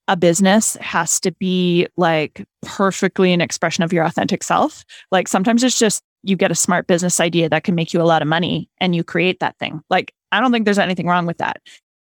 [0.08, 4.84] a business has to be like perfectly an expression of your authentic self.
[5.10, 8.04] Like sometimes it's just you get a smart business idea that can make you a
[8.04, 9.82] lot of money and you create that thing.
[9.90, 11.60] Like I don't think there's anything wrong with that.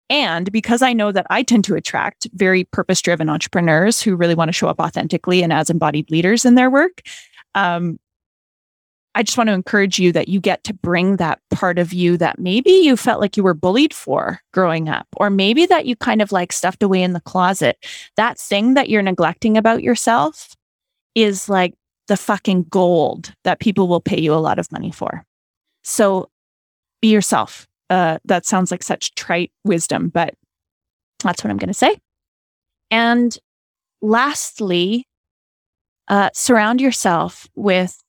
[0.10, 4.36] And because I know that I tend to attract very purpose driven entrepreneurs who really
[4.36, 7.02] want to show up authentically and as embodied leaders in their work,
[7.56, 8.00] um,
[9.14, 12.18] I just want to encourage you that you get to bring that part of you
[12.18, 15.96] that maybe you felt like you were bullied for growing up, or maybe that you
[15.96, 17.78] kind of like stuffed away in the closet.
[18.16, 20.56] That thing that you're neglecting about yourself
[21.14, 21.74] is like
[22.08, 25.26] the fucking gold that people will pay you a lot of money for.
[25.84, 26.30] So
[27.02, 27.68] be yourself.
[27.90, 30.36] Uh, that sounds like such trite wisdom, but
[31.22, 31.98] that's what I'm going to say.
[32.90, 33.38] And
[34.02, 35.06] lastly,
[36.08, 38.02] uh, surround yourself with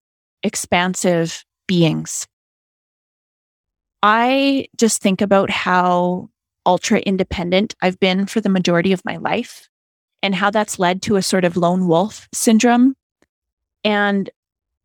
[0.43, 2.27] expansive beings.
[4.03, 6.29] I just think about how
[6.67, 9.69] ultra independent I've been for the majority of my life
[10.23, 12.95] and how that's led to a sort of lone wolf syndrome.
[13.85, 14.31] And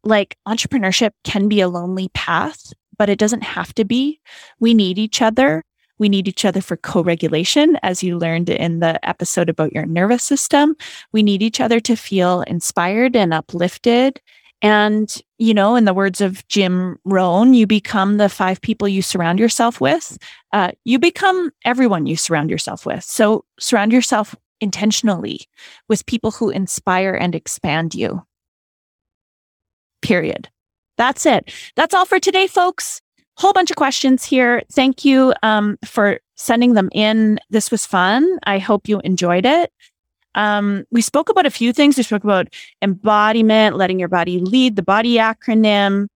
[0.04, 4.20] like entrepreneurship can be a lonely path, but it doesn't have to be.
[4.60, 5.64] We need each other.
[6.00, 9.86] We need each other for co regulation, as you learned in the episode about your
[9.86, 10.76] nervous system.
[11.12, 14.22] We need each other to feel inspired and uplifted
[14.62, 19.02] and, you know, in the words of Jim Rohn, you become the five people you
[19.02, 20.18] surround yourself with.
[20.52, 23.04] Uh, you become everyone you surround yourself with.
[23.04, 25.42] So surround yourself intentionally
[25.88, 28.26] with people who inspire and expand you.
[30.02, 30.50] Period.
[30.98, 31.54] That's it.
[31.76, 33.02] That's all for today, folks.
[33.36, 34.64] Whole bunch of questions here.
[34.72, 37.40] Thank you um, for sending them in.
[37.52, 38.40] This was fun.
[38.44, 39.72] I hope you enjoyed it.
[40.38, 41.98] Um, we spoke about a few things.
[41.98, 42.48] We spoke about
[42.82, 46.08] embodiment, letting your body lead, the body acronym,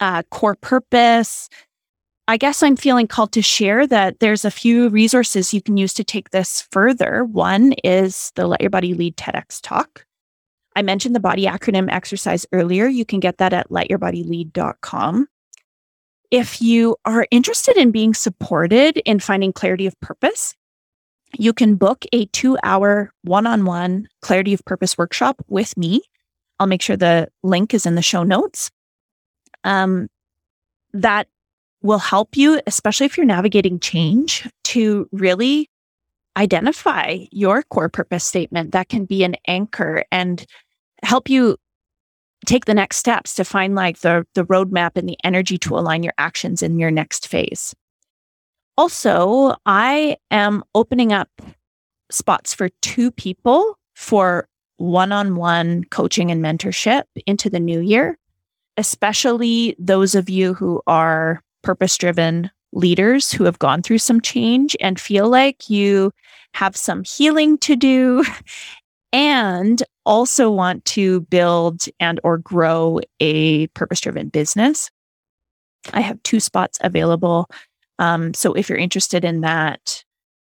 [0.00, 1.48] uh, core purpose.
[2.26, 5.94] I guess I'm feeling called to share that there's a few resources you can use
[5.94, 7.24] to take this further.
[7.24, 10.04] One is the Let Your Body Lead TEDx talk.
[10.76, 12.86] I mentioned the body acronym exercise earlier.
[12.86, 15.28] You can get that at letyourbodylead.com.
[16.30, 20.54] If you are interested in being supported in finding clarity of purpose,
[21.36, 26.02] you can book a two hour one on one clarity of purpose workshop with me.
[26.58, 28.70] I'll make sure the link is in the show notes.
[29.64, 30.08] Um,
[30.94, 31.28] that
[31.82, 35.70] will help you, especially if you're navigating change, to really
[36.36, 40.46] identify your core purpose statement that can be an anchor and
[41.02, 41.56] help you
[42.46, 46.02] take the next steps to find like the the roadmap and the energy to align
[46.02, 47.74] your actions in your next phase.
[48.78, 51.28] Also, I am opening up
[52.12, 58.16] spots for two people for one on one coaching and mentorship into the new year,
[58.76, 64.76] especially those of you who are purpose driven leaders who have gone through some change
[64.80, 66.12] and feel like you
[66.54, 68.24] have some healing to do
[69.12, 74.88] and also want to build and or grow a purpose driven business.
[75.92, 77.48] I have two spots available
[77.98, 80.04] um, so if you're interested in that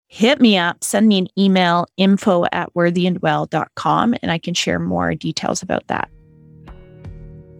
[0.08, 5.14] hit me up send me an email info at worthyandwell.com and i can share more
[5.14, 6.10] details about that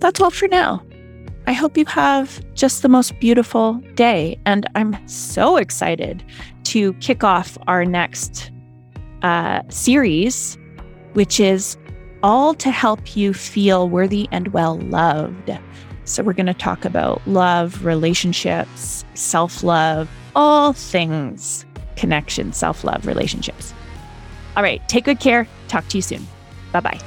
[0.00, 0.82] that's all for now
[1.46, 4.38] I hope you have just the most beautiful day.
[4.46, 6.22] And I'm so excited
[6.64, 8.52] to kick off our next
[9.22, 10.56] uh, series,
[11.14, 11.76] which is
[12.22, 15.50] all to help you feel worthy and well loved.
[16.04, 21.64] So, we're going to talk about love, relationships, self love, all things
[21.96, 23.74] connection, self love, relationships.
[24.56, 25.46] All right, take good care.
[25.68, 26.26] Talk to you soon.
[26.72, 27.00] Bye bye.